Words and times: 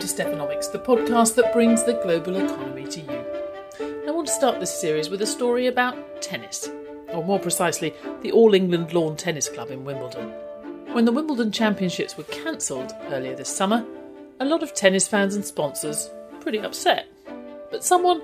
To 0.00 0.06
Stephanomics, 0.06 0.72
the 0.72 0.78
podcast 0.78 1.34
that 1.34 1.52
brings 1.52 1.84
the 1.84 1.92
global 1.92 2.34
economy 2.36 2.86
to 2.86 3.00
you. 3.02 3.24
I 4.08 4.10
want 4.10 4.26
to 4.28 4.32
start 4.32 4.58
this 4.58 4.80
series 4.80 5.10
with 5.10 5.20
a 5.20 5.26
story 5.26 5.66
about 5.66 6.22
tennis, 6.22 6.70
or 7.08 7.22
more 7.22 7.38
precisely, 7.38 7.92
the 8.22 8.32
All 8.32 8.54
England 8.54 8.94
Lawn 8.94 9.14
Tennis 9.14 9.50
Club 9.50 9.70
in 9.70 9.84
Wimbledon. 9.84 10.30
When 10.94 11.04
the 11.04 11.12
Wimbledon 11.12 11.52
Championships 11.52 12.16
were 12.16 12.24
cancelled 12.24 12.94
earlier 13.08 13.36
this 13.36 13.54
summer, 13.54 13.84
a 14.40 14.46
lot 14.46 14.62
of 14.62 14.72
tennis 14.72 15.06
fans 15.06 15.34
and 15.34 15.44
sponsors 15.44 16.08
were 16.32 16.38
pretty 16.38 16.60
upset. 16.60 17.06
But 17.70 17.84
someone 17.84 18.22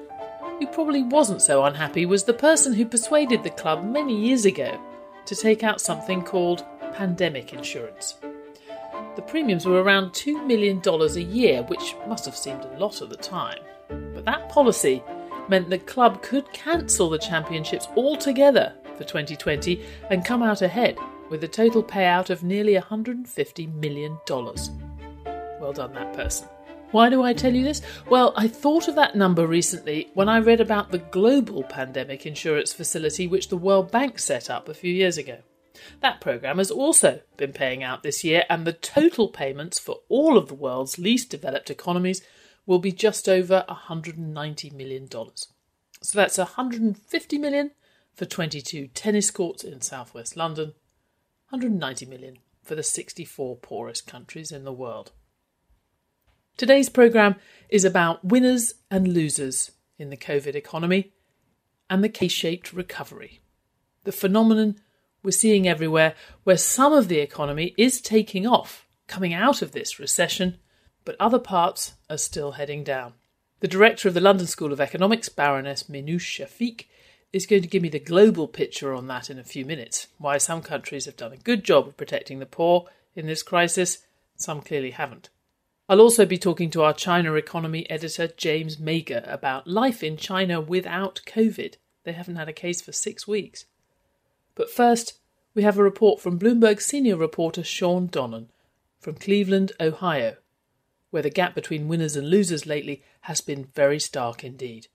who 0.58 0.66
probably 0.68 1.02
wasn't 1.02 1.42
so 1.42 1.62
unhappy 1.62 2.06
was 2.06 2.24
the 2.24 2.32
person 2.32 2.72
who 2.72 2.86
persuaded 2.86 3.42
the 3.42 3.50
club 3.50 3.84
many 3.84 4.18
years 4.18 4.46
ago 4.46 4.80
to 5.26 5.36
take 5.36 5.62
out 5.62 5.82
something 5.82 6.22
called 6.22 6.64
pandemic 6.94 7.52
insurance. 7.52 8.14
The 9.16 9.22
premiums 9.22 9.64
were 9.64 9.82
around 9.82 10.10
$2 10.10 10.46
million 10.46 10.82
a 10.86 11.20
year, 11.20 11.62
which 11.62 11.94
must 12.06 12.26
have 12.26 12.36
seemed 12.36 12.64
a 12.64 12.78
lot 12.78 13.00
at 13.00 13.08
the 13.08 13.16
time. 13.16 13.58
But 13.88 14.26
that 14.26 14.50
policy 14.50 15.02
meant 15.48 15.70
the 15.70 15.78
club 15.78 16.22
could 16.22 16.52
cancel 16.52 17.08
the 17.08 17.18
championships 17.18 17.88
altogether 17.96 18.74
for 18.96 19.04
2020 19.04 19.82
and 20.10 20.22
come 20.22 20.42
out 20.42 20.60
ahead 20.60 20.98
with 21.30 21.42
a 21.44 21.48
total 21.48 21.82
payout 21.82 22.28
of 22.28 22.44
nearly 22.44 22.74
$150 22.74 23.74
million. 23.74 24.18
Well 24.28 25.72
done, 25.72 25.94
that 25.94 26.12
person. 26.12 26.48
Why 26.90 27.08
do 27.08 27.22
I 27.22 27.32
tell 27.32 27.54
you 27.54 27.64
this? 27.64 27.80
Well, 28.10 28.34
I 28.36 28.48
thought 28.48 28.86
of 28.86 28.94
that 28.96 29.16
number 29.16 29.46
recently 29.46 30.10
when 30.12 30.28
I 30.28 30.40
read 30.40 30.60
about 30.60 30.90
the 30.90 30.98
global 30.98 31.62
pandemic 31.62 32.26
insurance 32.26 32.72
facility 32.72 33.26
which 33.26 33.48
the 33.48 33.56
World 33.56 33.90
Bank 33.90 34.18
set 34.18 34.50
up 34.50 34.68
a 34.68 34.74
few 34.74 34.92
years 34.92 35.16
ago. 35.16 35.38
That 36.00 36.20
programme 36.20 36.58
has 36.58 36.70
also 36.70 37.20
been 37.36 37.52
paying 37.52 37.82
out 37.82 38.02
this 38.02 38.24
year, 38.24 38.44
and 38.48 38.66
the 38.66 38.72
total 38.72 39.28
payments 39.28 39.78
for 39.78 40.00
all 40.08 40.36
of 40.36 40.48
the 40.48 40.54
world's 40.54 40.98
least 40.98 41.30
developed 41.30 41.70
economies 41.70 42.22
will 42.66 42.78
be 42.78 42.92
just 42.92 43.28
over 43.28 43.64
$190 43.68 44.72
million. 44.72 45.08
So 46.02 46.18
that's 46.18 46.38
150 46.38 47.38
million 47.38 47.70
for 48.14 48.24
22 48.24 48.88
tennis 48.88 49.30
courts 49.30 49.62
in 49.64 49.80
southwest 49.80 50.36
London, 50.36 50.74
190 51.50 52.06
million 52.06 52.38
for 52.62 52.74
the 52.74 52.82
64 52.82 53.56
poorest 53.56 54.06
countries 54.06 54.50
in 54.50 54.64
the 54.64 54.72
world. 54.72 55.12
Today's 56.56 56.88
programme 56.88 57.36
is 57.68 57.84
about 57.84 58.24
winners 58.24 58.74
and 58.90 59.12
losers 59.12 59.72
in 59.98 60.10
the 60.10 60.16
COVID 60.16 60.54
economy 60.54 61.12
and 61.88 62.02
the 62.02 62.08
K 62.08 62.28
shaped 62.28 62.72
recovery, 62.72 63.40
the 64.04 64.12
phenomenon 64.12 64.80
we're 65.26 65.32
seeing 65.32 65.66
everywhere 65.66 66.14
where 66.44 66.56
some 66.56 66.92
of 66.92 67.08
the 67.08 67.18
economy 67.18 67.74
is 67.76 68.00
taking 68.00 68.46
off, 68.46 68.86
coming 69.08 69.34
out 69.34 69.60
of 69.60 69.72
this 69.72 69.98
recession, 69.98 70.56
but 71.04 71.16
other 71.18 71.40
parts 71.40 71.94
are 72.08 72.16
still 72.16 72.52
heading 72.52 72.84
down. 72.84 73.12
The 73.58 73.66
director 73.66 74.06
of 74.06 74.14
the 74.14 74.20
London 74.20 74.46
School 74.46 74.72
of 74.72 74.80
Economics, 74.80 75.28
Baroness 75.28 75.84
Minouche 75.90 76.20
Shafik, 76.20 76.84
is 77.32 77.44
going 77.44 77.62
to 77.62 77.68
give 77.68 77.82
me 77.82 77.88
the 77.88 77.98
global 77.98 78.46
picture 78.46 78.94
on 78.94 79.08
that 79.08 79.28
in 79.28 79.36
a 79.36 79.44
few 79.44 79.64
minutes. 79.64 80.06
Why 80.18 80.38
some 80.38 80.62
countries 80.62 81.06
have 81.06 81.16
done 81.16 81.32
a 81.32 81.38
good 81.38 81.64
job 81.64 81.88
of 81.88 81.96
protecting 81.96 82.38
the 82.38 82.46
poor 82.46 82.86
in 83.16 83.26
this 83.26 83.42
crisis, 83.42 84.06
some 84.36 84.60
clearly 84.60 84.92
haven't. 84.92 85.28
I'll 85.88 86.00
also 86.00 86.24
be 86.24 86.38
talking 86.38 86.70
to 86.70 86.82
our 86.82 86.92
China 86.92 87.34
economy 87.34 87.90
editor, 87.90 88.28
James 88.28 88.76
Mayger, 88.76 89.24
about 89.26 89.66
life 89.66 90.04
in 90.04 90.16
China 90.16 90.60
without 90.60 91.20
COVID. 91.26 91.74
They 92.04 92.12
haven't 92.12 92.36
had 92.36 92.48
a 92.48 92.52
case 92.52 92.80
for 92.80 92.92
six 92.92 93.26
weeks. 93.26 93.64
But 94.56 94.70
first, 94.70 95.20
we 95.56 95.62
have 95.62 95.78
a 95.78 95.82
report 95.82 96.20
from 96.20 96.38
Bloomberg 96.38 96.82
senior 96.82 97.16
reporter 97.16 97.64
Shawn 97.64 98.08
Donnan 98.08 98.48
from 99.00 99.14
Cleveland, 99.14 99.72
Ohio, 99.80 100.36
where 101.10 101.22
the 101.22 101.30
gap 101.30 101.54
between 101.54 101.88
winners 101.88 102.14
and 102.14 102.28
losers 102.28 102.66
lately 102.66 103.02
has 103.22 103.40
been 103.40 103.64
very 103.74 103.98
stark 103.98 104.44
indeed. 104.44 104.88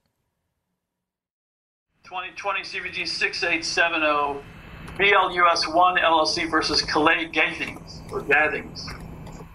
2020 2.04 2.60
CVG 2.60 3.08
6870 3.08 4.40
BLUS 4.98 5.66
1 5.66 5.96
LLC 5.96 6.48
versus 6.48 6.80
Calais 6.80 7.26
Gathings 7.26 8.00
or 8.12 8.22
Gathings. 8.22 8.86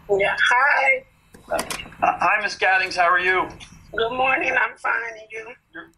Yeah, 0.10 0.36
hi. 0.50 1.06
Uh, 1.50 1.58
hi, 2.02 2.42
Miss 2.42 2.56
Gathings. 2.56 2.98
How 2.98 3.10
are 3.10 3.20
you? 3.20 3.48
Good 3.96 4.12
morning. 4.12 4.52
I'm 4.52 4.78
fine. 4.78 4.94
And 5.12 5.32
you? 5.32 5.54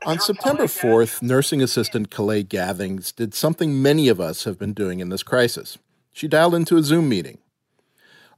On 0.06 0.20
September 0.20 0.66
4th, 0.66 1.22
nursing 1.22 1.62
assistant 1.62 2.12
Calais 2.12 2.44
Gathings 2.44 3.12
did 3.12 3.34
something 3.34 3.82
many 3.82 4.08
of 4.08 4.22
us 4.22 4.44
have 4.44 4.60
been 4.60 4.74
doing 4.74 5.00
in 5.00 5.10
this 5.10 5.24
crisis. 5.24 5.78
She 6.12 6.28
dialed 6.28 6.56
into 6.56 6.78
a 6.78 6.84
Zoom 6.84 7.10
meeting. 7.10 7.40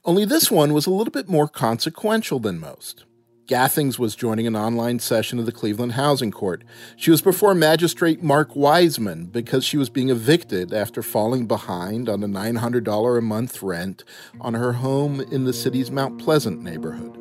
Only 0.06 0.26
this 0.26 0.50
one 0.50 0.74
was 0.74 0.88
a 0.88 0.92
little 0.92 1.12
bit 1.12 1.30
more 1.30 1.48
consequential 1.48 2.40
than 2.40 2.60
most. 2.60 3.06
Gathings 3.46 4.00
was 4.00 4.16
joining 4.16 4.48
an 4.48 4.56
online 4.56 5.00
session 5.00 5.38
of 5.38 5.46
the 5.46 5.52
Cleveland 5.52 5.94
Housing 5.94 6.32
Court. 6.32 6.64
She 6.96 7.12
was 7.12 7.22
before 7.22 7.54
Magistrate 7.54 8.24
Mark 8.24 8.56
Wiseman 8.56 9.26
because 9.26 9.66
she 9.66 9.78
was 9.78 9.90
being 9.90 10.10
evicted 10.10 10.74
after 10.74 11.04
falling 11.04 11.46
behind 11.46 12.08
on 12.08 12.24
a 12.24 12.28
$900 12.28 13.18
a 13.18 13.22
month 13.22 13.62
rent 13.62 14.06
on 14.40 14.54
her 14.54 14.74
home 14.74 15.20
in 15.20 15.44
the 15.44 15.54
city's 15.54 15.92
Mount 15.92 16.18
Pleasant 16.18 16.62
neighborhood. 16.62 17.21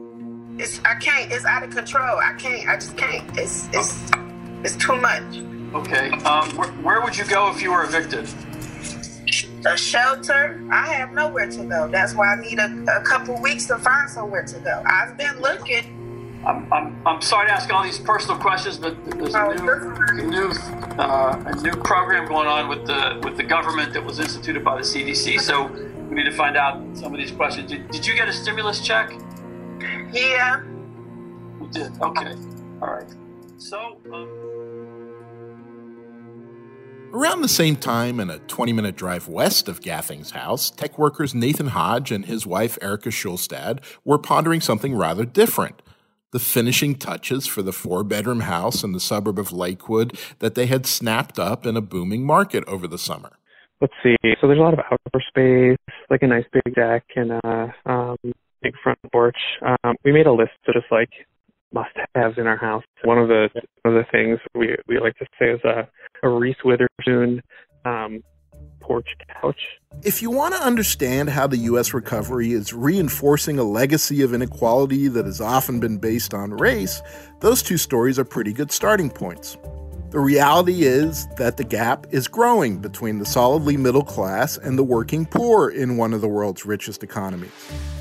It's 0.60 0.78
I 0.84 0.94
can't. 0.96 1.32
It's 1.32 1.46
out 1.46 1.62
of 1.62 1.70
control. 1.70 2.18
I 2.18 2.34
can't. 2.34 2.68
I 2.68 2.74
just 2.74 2.94
can't. 2.94 3.26
It's 3.38 3.66
it's 3.72 3.98
it's 4.62 4.76
too 4.76 4.94
much. 4.94 5.22
Okay. 5.72 6.10
Um, 6.24 6.54
where, 6.54 6.68
where 6.82 7.00
would 7.00 7.16
you 7.16 7.24
go 7.24 7.50
if 7.50 7.62
you 7.62 7.70
were 7.70 7.82
evicted? 7.84 8.28
A 9.64 9.76
shelter. 9.76 10.62
I 10.70 10.86
have 10.88 11.12
nowhere 11.12 11.50
to 11.50 11.64
go. 11.64 11.88
That's 11.88 12.14
why 12.14 12.34
I 12.34 12.40
need 12.42 12.58
a, 12.58 12.84
a 12.94 13.00
couple 13.02 13.40
weeks 13.40 13.66
to 13.68 13.78
find 13.78 14.10
somewhere 14.10 14.44
to 14.44 14.58
go. 14.58 14.82
I've 14.86 15.16
been 15.16 15.40
looking. 15.40 16.42
I'm, 16.46 16.70
I'm, 16.72 17.06
I'm 17.06 17.22
sorry 17.22 17.48
to 17.48 17.52
ask 17.52 17.72
all 17.72 17.82
these 17.82 17.98
personal 17.98 18.38
questions, 18.38 18.76
but 18.76 18.96
there's 19.12 19.34
a 19.34 19.54
new, 19.54 19.70
a 19.70 20.26
new, 20.26 20.50
uh, 20.98 21.42
a 21.46 21.62
new 21.62 21.72
program 21.72 22.26
going 22.26 22.48
on 22.48 22.68
with 22.68 22.86
the 22.86 23.18
with 23.24 23.38
the 23.38 23.44
government 23.44 23.94
that 23.94 24.04
was 24.04 24.18
instituted 24.18 24.62
by 24.62 24.76
the 24.76 24.82
CDC. 24.82 25.40
So 25.40 25.68
we 26.10 26.16
need 26.16 26.24
to 26.24 26.32
find 26.32 26.58
out 26.58 26.82
some 26.94 27.14
of 27.14 27.18
these 27.18 27.30
questions. 27.30 27.70
Did, 27.70 27.90
did 27.90 28.06
you 28.06 28.14
get 28.14 28.28
a 28.28 28.32
stimulus 28.32 28.80
check? 28.80 29.14
Yeah. 30.12 30.62
You 30.62 31.68
did. 31.70 31.92
Okay. 32.00 32.34
All 32.82 32.88
right. 32.88 33.14
So. 33.58 33.98
Um... 34.12 34.28
Around 37.12 37.42
the 37.42 37.48
same 37.48 37.74
time, 37.74 38.20
and 38.20 38.30
a 38.30 38.38
20 38.38 38.72
minute 38.72 38.96
drive 38.96 39.26
west 39.26 39.68
of 39.68 39.82
Gathing's 39.82 40.30
house, 40.30 40.70
tech 40.70 40.96
workers 40.96 41.34
Nathan 41.34 41.68
Hodge 41.68 42.12
and 42.12 42.24
his 42.24 42.46
wife 42.46 42.78
Erica 42.80 43.08
Schulstad 43.08 43.80
were 44.04 44.18
pondering 44.18 44.60
something 44.60 44.94
rather 44.94 45.24
different 45.24 45.82
the 46.32 46.38
finishing 46.38 46.94
touches 46.94 47.46
for 47.46 47.62
the 47.62 47.72
four 47.72 48.04
bedroom 48.04 48.40
house 48.40 48.84
in 48.84 48.92
the 48.92 49.00
suburb 49.00 49.38
of 49.38 49.52
Lakewood 49.52 50.18
that 50.38 50.54
they 50.54 50.66
had 50.66 50.86
snapped 50.86 51.38
up 51.38 51.66
in 51.66 51.76
a 51.76 51.80
booming 51.80 52.24
market 52.24 52.64
over 52.66 52.86
the 52.86 52.98
summer. 52.98 53.32
Let's 53.80 53.94
see. 54.02 54.16
So 54.40 54.46
there's 54.46 54.58
a 54.58 54.62
lot 54.62 54.74
of 54.74 54.80
outdoor 54.80 55.22
space, 55.26 55.78
like 56.10 56.22
a 56.22 56.26
nice 56.26 56.44
big 56.52 56.74
deck 56.74 57.04
and 57.16 57.32
a 57.32 57.74
um, 57.86 58.16
big 58.62 58.74
front 58.82 58.98
porch. 59.12 59.36
Um, 59.62 59.96
we 60.04 60.12
made 60.12 60.26
a 60.26 60.32
list 60.32 60.52
of 60.66 60.74
just 60.74 60.86
like 60.90 61.10
must-haves 61.72 62.36
in 62.36 62.46
our 62.46 62.56
house. 62.56 62.84
One 63.04 63.18
of 63.18 63.28
the 63.28 63.48
one 63.82 63.96
of 63.96 64.04
the 64.04 64.10
things 64.10 64.38
we 64.54 64.76
we 64.86 64.98
like 64.98 65.16
to 65.18 65.26
say 65.38 65.50
is 65.50 65.60
a, 65.64 65.88
a 66.22 66.28
Reese 66.28 66.56
Witherspoon 66.64 67.42
um, 67.84 68.22
porch 68.80 69.08
couch. 69.40 69.60
If 70.02 70.22
you 70.22 70.30
want 70.30 70.54
to 70.54 70.60
understand 70.60 71.30
how 71.30 71.46
the 71.46 71.58
U.S. 71.58 71.94
recovery 71.94 72.52
is 72.52 72.72
reinforcing 72.72 73.58
a 73.58 73.64
legacy 73.64 74.22
of 74.22 74.34
inequality 74.34 75.08
that 75.08 75.26
has 75.26 75.40
often 75.40 75.80
been 75.80 75.98
based 75.98 76.34
on 76.34 76.52
race, 76.52 77.02
those 77.40 77.62
two 77.62 77.76
stories 77.76 78.18
are 78.18 78.24
pretty 78.24 78.52
good 78.52 78.72
starting 78.72 79.10
points. 79.10 79.56
The 80.10 80.18
reality 80.18 80.82
is 80.82 81.28
that 81.36 81.56
the 81.56 81.62
gap 81.62 82.06
is 82.10 82.26
growing 82.26 82.80
between 82.80 83.20
the 83.20 83.26
solidly 83.26 83.76
middle 83.76 84.02
class 84.02 84.58
and 84.58 84.76
the 84.76 84.82
working 84.82 85.24
poor 85.24 85.70
in 85.70 85.96
one 85.96 86.12
of 86.12 86.20
the 86.20 86.28
world's 86.28 86.66
richest 86.66 87.04
economies. 87.04 87.52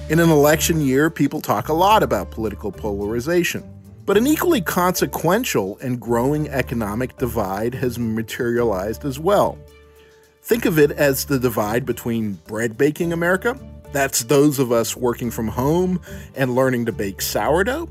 In 0.09 0.19
an 0.19 0.31
election 0.31 0.81
year, 0.81 1.11
people 1.11 1.39
talk 1.39 1.69
a 1.69 1.73
lot 1.73 2.01
about 2.01 2.31
political 2.31 2.71
polarization. 2.71 3.63
But 4.07 4.17
an 4.17 4.25
equally 4.25 4.59
consequential 4.59 5.77
and 5.83 6.01
growing 6.01 6.49
economic 6.49 7.15
divide 7.19 7.75
has 7.75 7.99
materialized 7.99 9.05
as 9.05 9.19
well. 9.19 9.59
Think 10.41 10.65
of 10.65 10.79
it 10.79 10.89
as 10.89 11.25
the 11.25 11.37
divide 11.37 11.85
between 11.85 12.39
bread 12.47 12.75
baking 12.75 13.13
America, 13.13 13.55
that's 13.91 14.23
those 14.23 14.57
of 14.57 14.71
us 14.71 14.97
working 14.97 15.29
from 15.29 15.47
home 15.47 16.01
and 16.33 16.55
learning 16.55 16.87
to 16.87 16.91
bake 16.91 17.21
sourdough, 17.21 17.87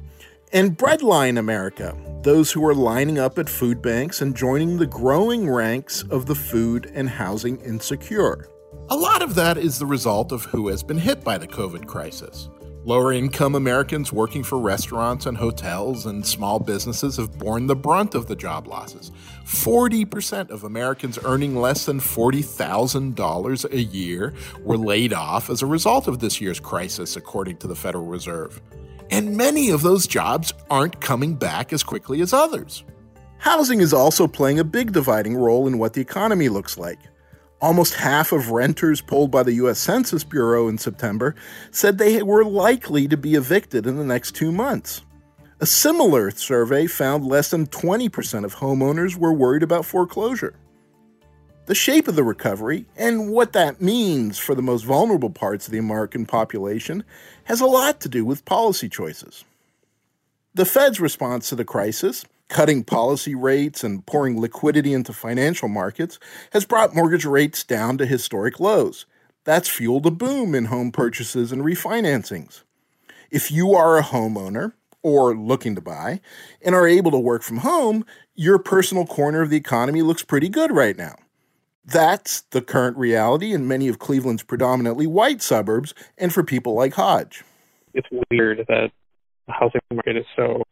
and 0.53 0.77
Breadline 0.77 1.39
America, 1.39 1.97
those 2.23 2.51
who 2.51 2.67
are 2.67 2.75
lining 2.75 3.21
up 3.21 3.39
at 3.39 3.49
food 3.49 3.81
banks 3.81 4.21
and 4.21 4.37
joining 4.37 4.79
the 4.79 4.87
growing 4.87 5.49
ranks 5.49 6.03
of 6.11 6.27
the 6.27 6.35
food 6.35 6.91
and 6.95 7.09
housing 7.09 7.61
insecure. 7.61 8.49
A 8.91 8.97
lot 8.97 9.21
of 9.21 9.35
that 9.35 9.59
is 9.59 9.79
the 9.79 9.85
result 9.85 10.33
of 10.33 10.47
who 10.47 10.69
has 10.69 10.83
been 10.83 10.97
hit 10.97 11.23
by 11.23 11.37
the 11.37 11.47
COVID 11.47 11.87
crisis. 11.87 12.49
Lower 12.85 13.13
income 13.13 13.55
Americans 13.55 14.15
working 14.15 14.43
for 14.43 14.59
restaurants 14.59 15.27
and 15.27 15.37
hotels 15.37 16.07
and 16.07 16.27
small 16.27 16.59
businesses 16.59 17.19
have 17.19 17.39
borne 17.39 17.67
the 17.67 17.77
brunt 17.77 18.15
of 18.15 18.29
the 18.29 18.35
job 18.35 18.67
losses. 18.67 19.13
40% 19.45 20.49
of 20.49 20.65
Americans 20.65 21.19
earning 21.23 21.55
less 21.55 21.85
than 21.85 22.01
$40,000 22.01 23.73
a 23.73 23.79
year 23.79 24.33
were 24.61 24.79
laid 24.79 25.13
off 25.13 25.51
as 25.51 25.61
a 25.61 25.67
result 25.67 26.09
of 26.09 26.21
this 26.21 26.41
year's 26.41 26.59
crisis, 26.59 27.15
according 27.15 27.59
to 27.59 27.67
the 27.67 27.77
Federal 27.77 28.07
Reserve. 28.07 28.59
And 29.11 29.37
many 29.37 29.69
of 29.69 29.83
those 29.83 30.07
jobs 30.07 30.55
aren't 30.71 31.03
coming 31.03 31.35
back 31.35 31.75
as 31.75 31.83
quickly 31.83 32.23
as 32.23 32.33
others. 32.33 32.85
Housing 33.37 33.83
is 33.83 33.93
also 33.93 34.27
playing 34.27 34.61
a 34.61 34.65
big 34.65 34.93
dividing 34.93 35.37
role 35.37 35.67
in 35.67 35.77
what 35.77 35.93
the 35.93 36.01
economy 36.01 36.49
looks 36.49 36.79
like. 36.79 37.01
Almost 37.61 37.95
half 37.95 38.31
of 38.31 38.51
renters 38.51 39.01
polled 39.01 39.33
by 39.33 39.43
the 39.43 39.55
U.S. 39.55 39.81
Census 39.81 40.23
Bureau 40.23 40.69
in 40.69 40.79
September 40.79 41.35
said 41.73 41.99
they 41.99 42.23
were 42.23 42.45
likely 42.45 43.09
to 43.09 43.17
be 43.17 43.35
evicted 43.35 43.87
in 43.87 43.97
the 43.97 44.05
next 44.05 44.37
two 44.37 44.53
months. 44.53 45.03
A 45.61 45.67
similar 45.67 46.31
survey 46.31 46.87
found 46.87 47.27
less 47.27 47.51
than 47.51 47.67
20% 47.67 48.45
of 48.45 48.55
homeowners 48.55 49.17
were 49.17 49.33
worried 49.33 49.65
about 49.65 49.85
foreclosure. 49.85 50.55
The 51.67 51.75
shape 51.75 52.07
of 52.07 52.15
the 52.15 52.23
recovery 52.23 52.87
and 52.97 53.33
what 53.33 53.53
that 53.55 53.83
means 53.83 54.39
for 54.39 54.55
the 54.55 54.63
most 54.63 54.85
vulnerable 54.85 55.31
parts 55.31 55.67
of 55.67 55.73
the 55.73 55.79
American 55.79 56.27
population 56.27 57.03
has 57.45 57.61
a 57.61 57.67
lot 57.67 58.01
to 58.03 58.09
do 58.09 58.25
with 58.25 58.45
policy 58.45 58.89
choices. 58.89 59.45
The 60.55 60.65
Fed's 60.65 61.01
response 61.01 61.49
to 61.49 61.57
the 61.57 61.65
crisis 61.65 62.25
Cutting 62.49 62.83
policy 62.83 63.35
rates 63.35 63.85
and 63.85 64.05
pouring 64.07 64.41
liquidity 64.41 64.95
into 64.95 65.13
financial 65.13 65.69
markets 65.69 66.19
has 66.53 66.65
brought 66.65 66.95
mortgage 66.95 67.27
rates 67.27 67.63
down 67.63 67.99
to 67.99 68.07
historic 68.07 68.59
lows. 68.59 69.05
That's 69.45 69.69
fueled 69.69 70.07
a 70.07 70.11
boom 70.11 70.55
in 70.55 70.67
home 70.67 70.91
purchases 70.91 71.53
and 71.53 71.63
refinancings. 71.63 72.63
If 73.31 73.51
you 73.53 73.75
are 73.75 73.99
a 73.99 74.03
homeowner 74.03 74.73
or 75.03 75.37
looking 75.37 75.75
to 75.75 75.83
buy 75.83 76.21
and 76.63 76.75
are 76.75 76.89
able 76.89 77.11
to 77.11 77.19
work 77.19 77.43
from 77.43 77.59
home, 77.59 78.07
your 78.35 78.59
personal 78.59 79.07
corner 79.07 79.43
of 79.43 79.51
the 79.51 79.57
economy 79.57 80.01
looks 80.01 80.25
pretty 80.25 80.49
good 80.49 80.71
right 80.73 80.97
now. 80.97 81.17
That's 81.85 82.43
the 82.43 82.63
current 82.63 82.97
reality 82.97 83.53
in 83.53 83.69
many 83.69 83.89
of 83.89 83.99
Cleveland's 83.99 84.43
predominantly 84.43 85.07
white 85.07 85.43
suburbs 85.43 85.93
and 86.17 86.33
for 86.33 86.43
people 86.43 86.75
like 86.75 86.95
Hodge. 86.95 87.45
It's 87.93 88.09
weird 88.31 88.65
that 88.69 88.91
the 89.47 89.53
housing 89.53 89.81
market 89.91 90.17
is 90.17 90.27
so 90.35 90.63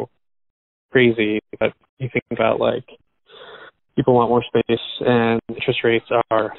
crazy, 0.97 1.41
but 1.61 1.75
you 1.99 2.09
think 2.11 2.25
about 2.31 2.59
like 2.59 2.85
people 3.97 4.15
want 4.15 4.31
more 4.31 4.43
space 4.43 4.81
and 5.01 5.39
interest 5.51 5.81
rates 5.85 6.07
are 6.31 6.55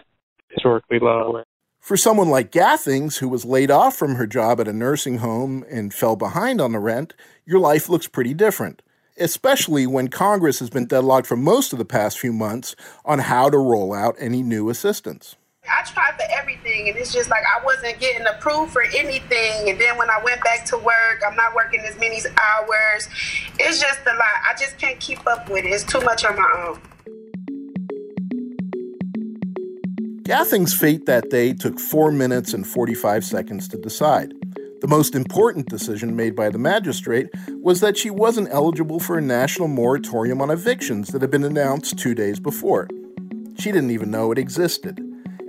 historically 0.50 1.00
low. 1.00 1.42
For 1.80 1.98
someone 1.98 2.30
like 2.30 2.52
Gathings, 2.52 3.18
who 3.18 3.30
was 3.30 3.46
laid 3.46 3.72
off 3.72 3.96
from 3.96 4.14
her 4.14 4.28
job 4.28 4.60
at 4.60 4.68
a 4.68 4.74
nursing 4.74 5.18
home 5.18 5.66
and 5.72 5.92
fell 5.92 6.16
behind 6.16 6.62
on 6.62 6.72
the 6.72 6.80
rent, 6.80 7.16
your 7.48 7.60
life 7.60 7.90
looks 7.90 8.08
pretty 8.08 8.36
different, 8.36 8.84
especially 9.18 9.88
when 9.88 10.08
Congress 10.08 10.60
has 10.60 10.70
been 10.70 10.86
deadlocked 10.86 11.26
for 11.26 11.36
most 11.36 11.74
of 11.74 11.80
the 11.80 11.86
past 11.86 12.20
few 12.20 12.32
months 12.32 12.76
on 13.06 13.18
how 13.18 13.50
to 13.50 13.58
roll 13.58 13.92
out 13.92 14.16
any 14.20 14.44
new 14.44 14.70
assistance. 14.70 15.36
I 15.70 15.84
tried 15.84 16.16
for 16.16 16.26
everything, 16.38 16.90
and 16.90 16.98
it's 16.98 17.14
just 17.14 17.30
like 17.30 17.44
I 17.44 17.64
wasn't 17.64 18.00
getting 18.00 18.26
approved 18.28 18.72
for 18.72 18.84
anything. 18.84 19.70
And 19.70 19.80
then 19.80 19.98
when 19.98 20.10
I 20.10 20.22
went 20.24 20.44
back 20.44 20.66
to 20.66 20.78
work, 20.78 21.22
I'm 21.28 21.36
not 21.36 21.54
working 21.56 21.82
as 21.82 21.98
many 22.00 22.18
hours. 22.18 23.08
It's 23.60 23.80
just 23.80 24.00
a 24.06 24.14
lot. 24.14 24.22
I 24.50 24.54
just 24.60 24.78
can't 24.78 25.00
keep 25.00 25.26
up 25.28 25.50
with 25.50 25.66
it. 25.66 25.70
It's 25.70 25.84
too 25.84 26.02
much 26.02 26.26
on 26.26 26.36
my 26.36 26.66
own. 26.68 26.82
Gathing's 30.24 30.74
fate 30.74 31.06
that 31.06 31.30
day 31.30 31.54
took 31.54 31.80
4 31.80 32.12
minutes 32.12 32.54
and 32.54 32.68
45 32.68 33.24
seconds 33.24 33.68
to 33.70 33.78
decide. 33.78 34.34
The 34.82 34.88
most 34.88 35.16
important 35.16 35.70
decision 35.70 36.16
made 36.16 36.36
by 36.36 36.50
the 36.50 36.60
magistrate 36.60 37.30
was 37.62 37.80
that 37.80 37.98
she 37.98 38.10
wasn't 38.10 38.50
eligible 38.52 39.00
for 39.00 39.18
a 39.18 39.22
national 39.22 39.70
moratorium 39.70 40.42
on 40.42 40.52
evictions 40.52 41.08
that 41.10 41.22
had 41.22 41.32
been 41.32 41.46
announced 41.46 41.98
two 41.98 42.14
days 42.14 42.40
before. 42.40 42.88
She 43.58 43.72
didn't 43.72 43.92
even 43.92 44.12
know 44.12 44.32
it 44.32 44.38
existed. 44.38 45.00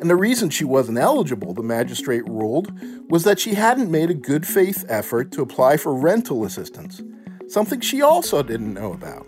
And 0.01 0.09
the 0.09 0.17
reason 0.17 0.51
she 0.51 0.65
wasn't 0.65 0.99
eligible, 0.99 1.55
the 1.55 1.63
magistrate 1.63 2.27
ruled, 2.29 2.73
was 3.11 3.25
that 3.25 3.41
she 3.41 3.55
hadn't 3.55 3.91
made 3.91 4.11
a 4.11 4.15
good 4.15 4.47
faith 4.47 4.85
effort 4.89 5.33
to 5.33 5.43
apply 5.43 5.77
for 5.77 5.95
rental 5.95 6.45
assistance, 6.45 7.03
something 7.49 7.81
she 7.81 8.01
also 8.01 8.43
didn't 8.43 8.75
know 8.75 8.93
about. 8.93 9.27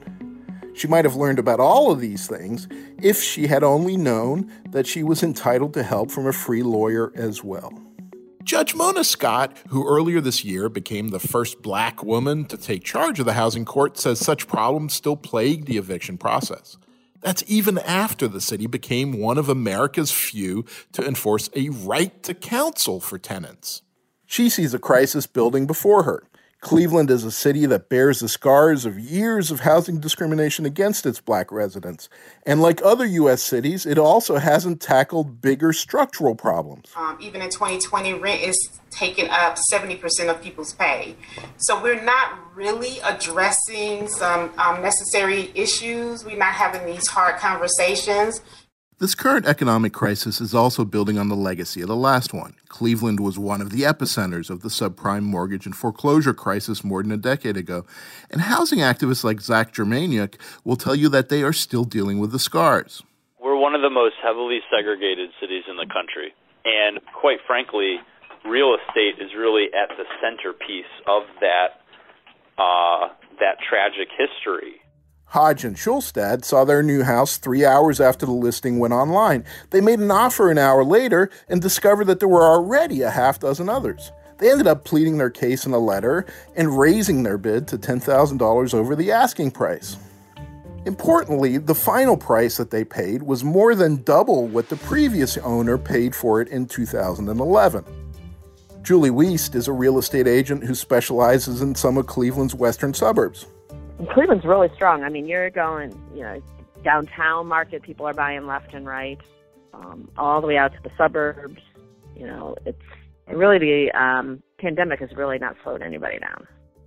She 0.74 0.86
might 0.86 1.04
have 1.04 1.16
learned 1.16 1.38
about 1.38 1.60
all 1.60 1.90
of 1.90 2.00
these 2.00 2.26
things 2.28 2.68
if 3.02 3.20
she 3.20 3.48
had 3.48 3.64
only 3.64 3.96
known 3.96 4.50
that 4.70 4.86
she 4.86 5.02
was 5.02 5.22
entitled 5.22 5.74
to 5.74 5.82
help 5.82 6.10
from 6.10 6.26
a 6.26 6.32
free 6.32 6.62
lawyer 6.62 7.12
as 7.16 7.42
well. 7.42 7.72
Judge 8.44 8.74
Mona 8.74 9.04
Scott, 9.04 9.56
who 9.68 9.86
earlier 9.86 10.20
this 10.20 10.44
year 10.44 10.68
became 10.68 11.08
the 11.08 11.20
first 11.20 11.60
black 11.60 12.02
woman 12.02 12.46
to 12.46 12.56
take 12.56 12.84
charge 12.84 13.20
of 13.20 13.26
the 13.26 13.34
housing 13.34 13.64
court, 13.64 13.98
says 13.98 14.18
such 14.18 14.48
problems 14.48 14.94
still 14.94 15.16
plague 15.16 15.66
the 15.66 15.76
eviction 15.76 16.16
process. 16.16 16.78
That's 17.20 17.44
even 17.46 17.78
after 17.78 18.28
the 18.28 18.40
city 18.40 18.66
became 18.66 19.18
one 19.18 19.38
of 19.38 19.48
America's 19.48 20.10
few 20.10 20.64
to 20.92 21.06
enforce 21.06 21.50
a 21.54 21.68
right 21.68 22.22
to 22.22 22.34
counsel 22.34 23.00
for 23.00 23.18
tenants. 23.18 23.82
She 24.26 24.48
sees 24.48 24.72
a 24.74 24.78
crisis 24.78 25.26
building 25.26 25.66
before 25.66 26.04
her. 26.04 26.22
Cleveland 26.60 27.10
is 27.10 27.24
a 27.24 27.30
city 27.30 27.64
that 27.66 27.88
bears 27.88 28.20
the 28.20 28.28
scars 28.28 28.84
of 28.84 28.98
years 28.98 29.50
of 29.50 29.60
housing 29.60 29.98
discrimination 29.98 30.66
against 30.66 31.06
its 31.06 31.18
black 31.18 31.50
residents. 31.50 32.10
And 32.44 32.60
like 32.60 32.82
other 32.84 33.06
U.S. 33.06 33.42
cities, 33.42 33.86
it 33.86 33.96
also 33.96 34.36
hasn't 34.36 34.80
tackled 34.80 35.40
bigger 35.40 35.72
structural 35.72 36.34
problems. 36.34 36.92
Um, 36.94 37.16
even 37.18 37.40
in 37.40 37.48
2020, 37.48 38.12
rent 38.14 38.42
is 38.42 38.78
taking 38.90 39.30
up 39.30 39.56
70% 39.72 40.28
of 40.28 40.42
people's 40.42 40.74
pay. 40.74 41.16
So 41.56 41.80
we're 41.80 42.02
not 42.02 42.38
really 42.54 42.98
addressing 43.04 44.08
some 44.08 44.52
um, 44.58 44.82
necessary 44.82 45.50
issues. 45.54 46.24
We're 46.24 46.36
not 46.36 46.52
having 46.52 46.84
these 46.84 47.06
hard 47.06 47.36
conversations. 47.36 48.42
This 49.00 49.14
current 49.14 49.46
economic 49.46 49.94
crisis 49.94 50.42
is 50.42 50.54
also 50.54 50.84
building 50.84 51.16
on 51.16 51.30
the 51.30 51.34
legacy 51.34 51.80
of 51.80 51.88
the 51.88 51.96
last 51.96 52.34
one. 52.34 52.52
Cleveland 52.68 53.18
was 53.18 53.38
one 53.38 53.62
of 53.62 53.70
the 53.70 53.80
epicenters 53.80 54.50
of 54.50 54.60
the 54.60 54.68
subprime 54.68 55.22
mortgage 55.22 55.64
and 55.64 55.74
foreclosure 55.74 56.34
crisis 56.34 56.84
more 56.84 57.02
than 57.02 57.10
a 57.10 57.16
decade 57.16 57.56
ago, 57.56 57.86
and 58.30 58.42
housing 58.42 58.80
activists 58.80 59.24
like 59.24 59.40
Zach 59.40 59.72
Germaniuk 59.72 60.34
will 60.64 60.76
tell 60.76 60.94
you 60.94 61.08
that 61.08 61.30
they 61.30 61.42
are 61.42 61.54
still 61.54 61.84
dealing 61.84 62.18
with 62.18 62.30
the 62.30 62.38
scars. 62.38 63.02
We're 63.42 63.56
one 63.56 63.74
of 63.74 63.80
the 63.80 63.88
most 63.88 64.16
heavily 64.22 64.60
segregated 64.70 65.30
cities 65.40 65.64
in 65.66 65.78
the 65.78 65.86
country, 65.86 66.34
and 66.66 67.00
quite 67.18 67.38
frankly, 67.46 68.00
real 68.44 68.76
estate 68.76 69.16
is 69.18 69.30
really 69.34 69.72
at 69.72 69.96
the 69.96 70.04
centerpiece 70.20 70.92
of 71.08 71.22
that 71.40 71.80
uh, 72.58 73.08
that 73.40 73.56
tragic 73.66 74.08
history. 74.12 74.82
Hodge 75.30 75.64
and 75.64 75.76
Schulstad 75.76 76.44
saw 76.44 76.64
their 76.64 76.82
new 76.82 77.04
house 77.04 77.36
three 77.36 77.64
hours 77.64 78.00
after 78.00 78.26
the 78.26 78.32
listing 78.32 78.80
went 78.80 78.92
online. 78.92 79.44
They 79.70 79.80
made 79.80 80.00
an 80.00 80.10
offer 80.10 80.50
an 80.50 80.58
hour 80.58 80.82
later 80.82 81.30
and 81.48 81.62
discovered 81.62 82.06
that 82.06 82.18
there 82.18 82.28
were 82.28 82.42
already 82.42 83.02
a 83.02 83.10
half 83.10 83.38
dozen 83.38 83.68
others. 83.68 84.10
They 84.38 84.50
ended 84.50 84.66
up 84.66 84.84
pleading 84.84 85.18
their 85.18 85.30
case 85.30 85.66
in 85.66 85.72
a 85.72 85.78
letter 85.78 86.26
and 86.56 86.76
raising 86.76 87.22
their 87.22 87.38
bid 87.38 87.68
to 87.68 87.78
$10,000 87.78 88.74
over 88.74 88.96
the 88.96 89.12
asking 89.12 89.52
price. 89.52 89.98
Importantly, 90.84 91.58
the 91.58 91.76
final 91.76 92.16
price 92.16 92.56
that 92.56 92.72
they 92.72 92.84
paid 92.84 93.22
was 93.22 93.44
more 93.44 93.76
than 93.76 94.02
double 94.02 94.48
what 94.48 94.68
the 94.68 94.76
previous 94.78 95.38
owner 95.38 95.78
paid 95.78 96.12
for 96.12 96.40
it 96.40 96.48
in 96.48 96.66
2011. 96.66 97.84
Julie 98.82 99.10
Wiest 99.10 99.54
is 99.54 99.68
a 99.68 99.72
real 99.72 99.98
estate 99.98 100.26
agent 100.26 100.64
who 100.64 100.74
specializes 100.74 101.62
in 101.62 101.76
some 101.76 101.98
of 101.98 102.08
Cleveland's 102.08 102.56
western 102.56 102.92
suburbs. 102.92 103.46
Cleveland's 104.08 104.44
really 104.44 104.68
strong. 104.74 105.02
I 105.02 105.08
mean, 105.08 105.26
you're 105.26 105.50
going, 105.50 105.90
you 106.14 106.22
know, 106.22 106.42
downtown 106.82 107.46
market, 107.46 107.82
people 107.82 108.06
are 108.06 108.14
buying 108.14 108.46
left 108.46 108.72
and 108.74 108.86
right, 108.86 109.20
um, 109.74 110.08
all 110.16 110.40
the 110.40 110.46
way 110.46 110.56
out 110.56 110.72
to 110.72 110.78
the 110.82 110.90
suburbs. 110.96 111.60
You 112.16 112.26
know, 112.26 112.56
it's 112.64 112.82
really 113.28 113.58
the 113.58 113.90
um, 113.92 114.42
pandemic 114.58 115.00
has 115.00 115.10
really 115.16 115.38
not 115.38 115.56
slowed 115.62 115.82
anybody 115.82 116.18
down. 116.18 116.46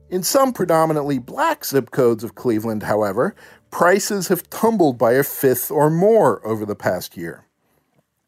In 0.10 0.24
some 0.24 0.54
predominantly 0.54 1.18
black 1.18 1.66
zip 1.66 1.92
codes 1.92 2.24
of 2.24 2.36
Cleveland, 2.36 2.84
however, 2.84 3.36
prices 3.72 4.28
have 4.28 4.50
tumbled 4.50 4.98
by 4.98 5.14
a 5.14 5.24
fifth 5.24 5.72
or 5.72 5.90
more 5.90 6.46
over 6.46 6.66
the 6.66 6.76
past 6.76 7.18
year. 7.18 7.46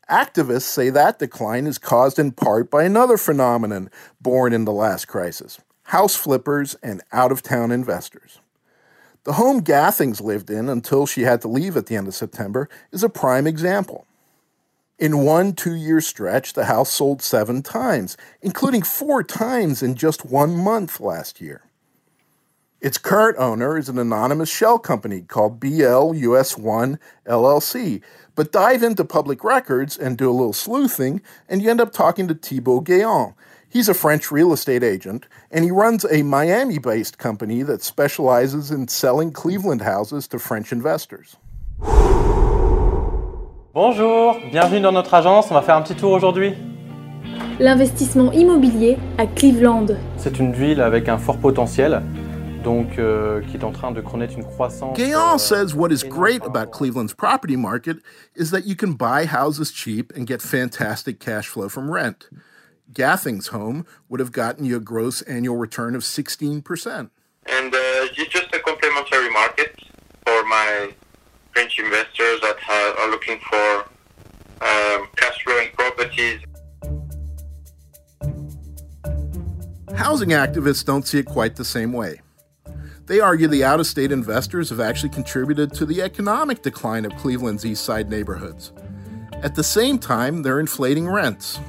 Activists 0.10 0.62
say 0.62 0.90
that 0.92 1.20
decline 1.20 1.66
is 1.66 1.78
caused 1.78 2.20
in 2.20 2.32
part 2.32 2.70
by 2.70 2.84
another 2.84 3.18
phenomenon 3.18 3.90
born 4.22 4.54
in 4.54 4.66
the 4.66 4.72
last 4.72 5.08
crisis 5.08 5.60
house 5.90 6.16
flippers 6.16 6.76
and 6.82 7.04
out 7.12 7.32
of 7.32 7.44
town 7.44 7.72
investors. 7.72 8.40
The 9.26 9.34
home 9.34 9.62
Gathings 9.62 10.22
lived 10.22 10.52
in 10.52 10.70
until 10.70 11.08
she 11.08 11.24
had 11.24 11.42
to 11.42 11.48
leave 11.48 11.76
at 11.76 11.88
the 11.88 11.96
end 11.96 12.08
of 12.08 12.14
September 12.14 12.70
is 12.92 13.04
a 13.04 13.10
prime 13.10 13.48
example. 13.48 14.06
In 15.00 15.26
one 15.26 15.54
two 15.54 15.74
year 15.74 16.00
stretch, 16.00 16.54
the 16.54 16.66
house 16.66 16.92
sold 16.92 17.24
seven 17.24 17.64
times, 17.64 18.18
including 18.44 18.84
four 18.84 19.24
times 19.24 19.82
in 19.82 19.96
just 19.96 20.26
one 20.26 20.56
month 20.56 21.00
last 21.00 21.42
year. 21.42 21.64
Its 22.80 23.00
current 23.00 23.36
owner 23.40 23.80
is 23.80 23.90
an 23.90 23.98
anonymous 23.98 24.50
shell 24.50 24.78
company 24.78 25.22
called 25.22 25.60
BLUS1 25.60 27.00
LLC. 27.26 28.02
But 28.36 28.52
dive 28.52 28.84
into 28.84 29.04
public 29.04 29.44
records 29.44 29.98
and 29.98 30.20
do 30.20 30.30
a 30.30 30.32
little 30.32 30.54
sleuthing, 30.54 31.22
and 31.50 31.64
you 31.64 31.72
end 31.72 31.82
up 31.82 31.92
talking 31.92 32.28
to 32.28 32.36
Thibault 32.36 32.82
Guéant. 32.82 33.34
He's 33.76 33.90
a 33.90 33.94
French 33.94 34.32
real 34.32 34.54
estate 34.54 34.84
agent, 34.84 35.26
and 35.52 35.66
he 35.66 35.70
runs 35.70 36.06
a 36.06 36.24
Miami 36.24 36.80
based 36.80 37.18
company 37.18 37.62
that 37.64 37.84
specializes 37.84 38.72
in 38.72 38.88
selling 38.88 39.34
Cleveland 39.34 39.82
houses 39.82 40.30
to 40.30 40.40
French 40.40 40.72
investors. 40.72 41.36
Bonjour, 43.74 44.40
bienvenue 44.50 44.80
dans 44.80 44.94
notre 44.94 45.14
agence, 45.14 45.48
on 45.52 45.56
va 45.56 45.62
faire 45.62 45.76
un 45.76 45.82
petit 45.82 45.96
tour 45.96 46.14
aujourd'hui. 46.14 46.54
L'investissement 47.60 48.32
immobilier 48.32 48.98
à 49.18 49.28
Cleveland. 49.28 49.88
C'est 50.16 50.40
une 50.40 50.54
ville 50.54 50.80
avec 50.80 51.10
un 51.10 51.18
fort 51.18 51.40
potentiel, 51.40 52.02
donc 52.64 52.98
euh, 52.98 53.42
qui 53.42 53.58
est 53.58 53.66
en 53.66 53.74
train 53.74 53.92
de 53.92 54.00
connaître 54.00 54.38
une 54.38 54.46
croissance. 54.46 54.96
Guéant 54.98 55.36
euh, 55.36 55.38
says 55.38 55.76
what 55.76 55.92
is 55.92 56.02
great 56.02 56.42
about 56.46 56.72
Cleveland's 56.72 57.14
property 57.14 57.58
market 57.58 57.98
is 58.38 58.52
that 58.52 58.66
you 58.66 58.78
can 58.78 58.94
buy 58.94 59.26
houses 59.26 59.70
cheap 59.70 60.14
and 60.16 60.26
get 60.26 60.42
fantastic 60.42 61.20
cash 61.20 61.50
flow 61.50 61.68
from 61.68 61.92
rent. 61.92 62.30
Gathing's 62.96 63.48
home 63.48 63.86
would 64.10 64.20
have 64.20 64.32
gotten 64.32 64.66
you 64.66 64.78
a 64.78 64.80
gross 64.80 65.22
annual 65.24 65.58
return 65.58 65.96
of 65.96 66.02
16%. 66.02 67.10
And 67.48 67.76
uh, 67.76 67.78
it's 67.78 68.34
just 68.34 68.56
a 68.56 68.60
complementary 68.60 69.30
market 69.30 69.78
for 70.26 70.44
my 70.46 70.92
French 71.54 71.78
investors 71.78 72.42
that 72.42 72.58
have, 72.58 72.98
are 72.98 73.12
looking 73.12 73.38
for 73.50 73.86
um, 74.62 75.08
cash 75.18 75.44
flowing 75.44 75.70
properties. 75.74 76.42
Housing 79.96 80.30
activists 80.30 80.84
don't 80.84 81.06
see 81.06 81.20
it 81.20 81.26
quite 81.26 81.56
the 81.58 81.66
same 81.66 81.94
way. 81.94 82.22
They 83.06 83.20
argue 83.20 83.48
the 83.48 83.64
out 83.64 83.80
of 83.80 83.86
state 83.86 84.12
investors 84.12 84.70
have 84.72 84.80
actually 84.80 85.10
contributed 85.10 85.74
to 85.74 85.86
the 85.86 86.02
economic 86.02 86.64
decline 86.64 87.06
of 87.06 87.16
Cleveland's 87.18 87.66
East 87.66 87.84
Side 87.84 88.10
neighborhoods. 88.10 88.72
At 89.44 89.54
the 89.54 89.64
same 89.64 90.00
time, 90.00 90.42
they're 90.42 90.60
inflating 90.60 91.08
rents. 91.08 91.60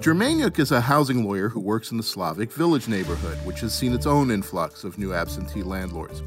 Germaniuk 0.00 0.58
is 0.58 0.72
a 0.72 0.80
housing 0.80 1.26
lawyer 1.26 1.50
who 1.50 1.60
works 1.60 1.90
in 1.90 1.98
the 1.98 2.02
Slavic 2.02 2.50
Village 2.52 2.88
neighborhood, 2.88 3.36
which 3.44 3.60
has 3.60 3.74
seen 3.74 3.92
its 3.92 4.06
own 4.06 4.30
influx 4.30 4.82
of 4.82 4.96
new 4.96 5.12
absentee 5.12 5.62
landlords. 5.62 6.22